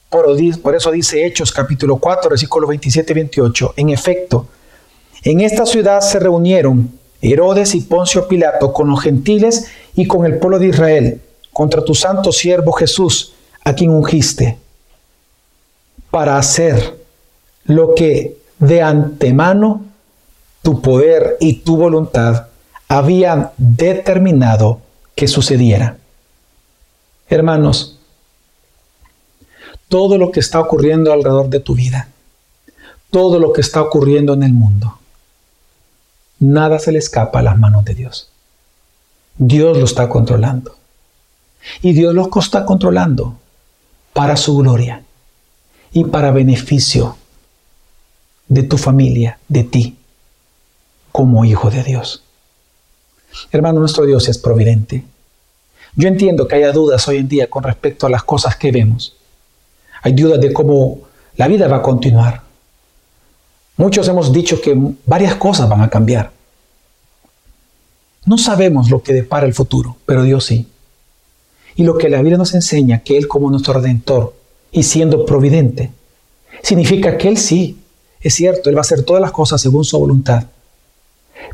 Por, 0.10 0.76
eso 0.76 0.92
dice 0.92 1.26
Hechos 1.26 1.52
capítulo 1.52 1.98
4, 1.98 2.32
versículos 2.32 2.68
27 2.68 3.14
y 3.14 3.16
28. 3.16 3.74
En 3.78 3.90
efecto, 3.90 4.48
en 5.24 5.42
esta 5.42 5.66
ciudad 5.66 6.02
se 6.02 6.20
reunieron 6.20 6.92
Herodes 7.22 7.76
y 7.76 7.82
Poncio 7.82 8.28
Pilato 8.28 8.74
con 8.74 8.90
los 8.90 9.02
gentiles 9.02 9.68
y 9.96 10.08
con 10.08 10.26
el 10.26 10.40
pueblo 10.40 10.58
de 10.58 10.68
Israel 10.68 11.22
contra 11.54 11.84
tu 11.84 11.94
santo 11.94 12.32
siervo 12.32 12.72
Jesús, 12.72 13.34
a 13.64 13.74
quien 13.74 13.92
ungiste, 13.92 14.58
para 16.10 16.38
hacer 16.38 16.98
lo 17.66 17.94
que 17.94 18.38
de 18.58 18.82
antemano 18.82 19.86
tu 20.62 20.82
poder 20.82 21.38
y 21.40 21.56
tu 21.60 21.78
voluntad 21.78 22.48
habían 22.88 23.52
determinado 23.58 24.82
que 25.16 25.28
sucediera. 25.28 25.98
Hermanos, 27.30 28.00
todo 29.88 30.18
lo 30.18 30.32
que 30.32 30.40
está 30.40 30.60
ocurriendo 30.60 31.12
alrededor 31.12 31.50
de 31.50 31.60
tu 31.60 31.76
vida, 31.76 32.10
todo 33.10 33.40
lo 33.40 33.54
que 33.54 33.62
está 33.62 33.82
ocurriendo 33.82 34.34
en 34.34 34.44
el 34.44 34.54
mundo, 34.54 35.00
nada 36.42 36.80
se 36.80 36.92
le 36.92 37.00
escapa 37.00 37.40
a 37.40 37.44
las 37.44 37.58
manos 37.58 37.86
de 37.86 37.94
Dios. 37.94 38.30
Dios 39.38 39.78
lo 39.78 39.86
está 39.86 40.10
controlando. 40.10 40.76
Y 41.82 41.94
Dios 41.94 42.14
lo 42.14 42.30
está 42.38 42.66
controlando 42.66 43.38
para 44.14 44.36
su 44.36 44.58
gloria 44.58 45.04
y 45.94 46.04
para 46.06 46.32
beneficio 46.32 47.16
de 48.48 48.64
tu 48.64 48.78
familia, 48.78 49.38
de 49.48 49.64
ti, 49.64 49.98
como 51.12 51.46
hijo 51.46 51.70
de 51.70 51.84
Dios. 51.84 52.24
Hermano, 53.52 53.80
nuestro 53.80 54.06
Dios 54.06 54.28
es 54.28 54.38
providente. 54.40 55.06
Yo 55.96 56.08
entiendo 56.08 56.48
que 56.48 56.56
haya 56.56 56.72
dudas 56.72 57.08
hoy 57.08 57.18
en 57.18 57.28
día 57.28 57.50
con 57.50 57.64
respecto 57.64 58.08
a 58.08 58.10
las 58.10 58.24
cosas 58.24 58.56
que 58.56 58.72
vemos. 58.72 59.16
Hay 60.02 60.14
dudas 60.14 60.42
de 60.42 60.52
cómo 60.52 61.02
la 61.36 61.48
vida 61.48 61.68
va 61.68 61.78
a 61.78 61.82
continuar. 61.82 62.42
Muchos 63.82 64.08
hemos 64.08 64.32
dicho 64.32 64.62
que 64.62 64.78
varias 65.08 65.34
cosas 65.38 65.68
van 65.68 65.82
a 65.82 65.90
cambiar. 65.90 66.32
No 68.28 68.38
sabemos 68.38 68.92
lo 68.92 69.02
que 69.02 69.12
depara 69.12 69.48
el 69.48 69.56
futuro, 69.56 69.98
pero 70.06 70.22
Dios 70.22 70.46
sí. 70.46 70.68
Y 71.76 71.82
lo 71.82 71.98
que 71.98 72.08
la 72.08 72.20
Biblia 72.20 72.38
nos 72.38 72.54
enseña, 72.54 73.00
que 73.00 73.18
Él 73.18 73.28
como 73.28 73.50
nuestro 73.50 73.74
redentor 73.74 74.36
y 74.72 74.84
siendo 74.84 75.26
providente, 75.26 75.90
significa 76.62 77.18
que 77.18 77.28
Él 77.28 77.40
sí, 77.40 77.80
es 78.20 78.36
cierto, 78.36 78.70
Él 78.70 78.76
va 78.76 78.82
a 78.82 78.88
hacer 78.88 79.02
todas 79.02 79.20
las 79.20 79.32
cosas 79.32 79.60
según 79.60 79.84
su 79.84 79.98
voluntad, 79.98 80.44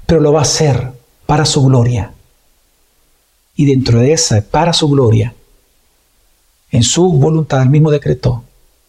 pero 0.05 0.19
lo 0.19 0.33
va 0.33 0.39
a 0.39 0.41
hacer 0.41 0.91
para 1.25 1.45
su 1.45 1.63
gloria. 1.63 2.11
Y 3.55 3.67
dentro 3.67 4.01
de 4.01 4.11
esa, 4.11 4.41
para 4.41 4.73
su 4.73 4.89
gloria, 4.89 5.33
en 6.71 6.83
su 6.83 7.09
voluntad, 7.09 7.61
el 7.61 7.69
mismo 7.69 7.89
decretó 7.89 8.43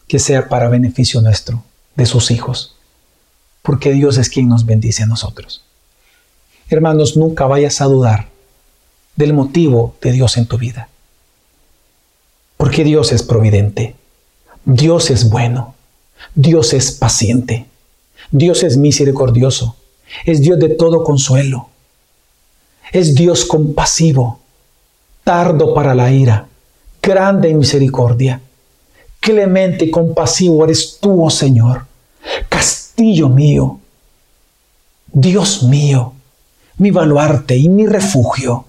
que 0.09 0.19
sea 0.19 0.49
para 0.49 0.69
beneficio 0.69 1.21
nuestro, 1.21 1.63
de 1.95 2.05
sus 2.05 2.33
hijos, 2.33 2.75
porque 3.69 3.93
Dios 3.93 4.17
es 4.17 4.31
quien 4.31 4.49
nos 4.49 4.65
bendice 4.65 5.03
a 5.03 5.07
nosotros. 5.07 5.63
Hermanos, 6.71 7.19
nunca 7.19 7.47
vayas 7.47 7.83
a 7.83 7.85
dudar 7.85 8.31
del 9.15 9.35
motivo 9.35 9.95
de 10.01 10.13
Dios 10.13 10.39
en 10.39 10.47
tu 10.47 10.57
vida, 10.57 10.89
porque 12.57 12.83
Dios 12.83 13.13
es 13.13 13.23
providente, 13.23 13.95
Dios 14.65 15.11
es 15.11 15.29
bueno, 15.29 15.75
Dios 16.35 16.73
es 16.73 16.93
paciente, 16.93 17.67
Dios 18.31 18.63
es 18.63 18.79
misericordioso, 18.79 19.77
es 20.25 20.41
Dios 20.41 20.59
de 20.59 20.71
todo 20.71 21.05
consuelo, 21.05 21.69
es 22.91 23.15
Dios 23.15 23.45
compasivo, 23.45 24.41
tardo 25.25 25.75
para 25.75 25.95
la 25.95 26.11
ira 26.11 26.49
grande 27.03 27.51
en 27.51 27.59
misericordia. 27.59 28.41
Clemente 29.21 29.85
y 29.85 29.91
compasivo 29.91 30.65
eres 30.65 30.97
tú, 31.03 31.23
oh 31.23 31.29
Señor, 31.29 31.85
mío, 32.99 33.81
Dios 35.13 35.63
mío, 35.63 36.13
mi 36.77 36.91
baluarte 36.91 37.57
y 37.57 37.69
mi 37.69 37.87
refugio. 37.87 38.65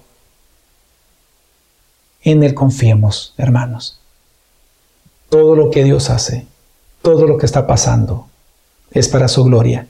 En 2.22 2.42
Él 2.42 2.54
confiemos, 2.54 3.34
hermanos. 3.36 3.98
Todo 5.28 5.54
lo 5.54 5.70
que 5.70 5.84
Dios 5.84 6.10
hace, 6.10 6.46
todo 7.02 7.26
lo 7.26 7.38
que 7.38 7.46
está 7.46 7.66
pasando, 7.66 8.26
es 8.90 9.08
para 9.08 9.28
su 9.28 9.44
gloria, 9.44 9.86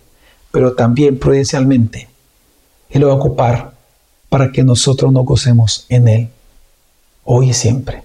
pero 0.50 0.74
también 0.74 1.18
prudencialmente 1.18 2.08
Él 2.90 3.00
lo 3.00 3.08
va 3.08 3.14
a 3.14 3.16
ocupar 3.16 3.72
para 4.28 4.52
que 4.52 4.62
nosotros 4.62 5.12
nos 5.12 5.24
gocemos 5.24 5.86
en 5.88 6.08
Él, 6.08 6.28
hoy 7.24 7.50
y 7.50 7.54
siempre 7.54 8.04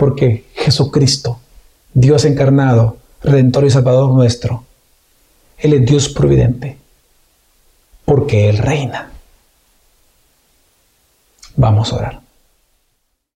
porque 0.00 0.46
Jesucristo, 0.54 1.38
Dios 1.92 2.24
encarnado, 2.24 2.96
Redentor 3.22 3.66
y 3.66 3.70
Salvador 3.70 4.10
nuestro, 4.10 4.64
Él 5.60 5.74
es 5.74 5.86
Dios 5.86 6.08
providente, 6.08 6.76
porque 8.04 8.48
Él 8.48 8.58
reina. 8.58 9.10
Vamos 11.56 11.92
a 11.92 11.96
orar. 11.96 12.29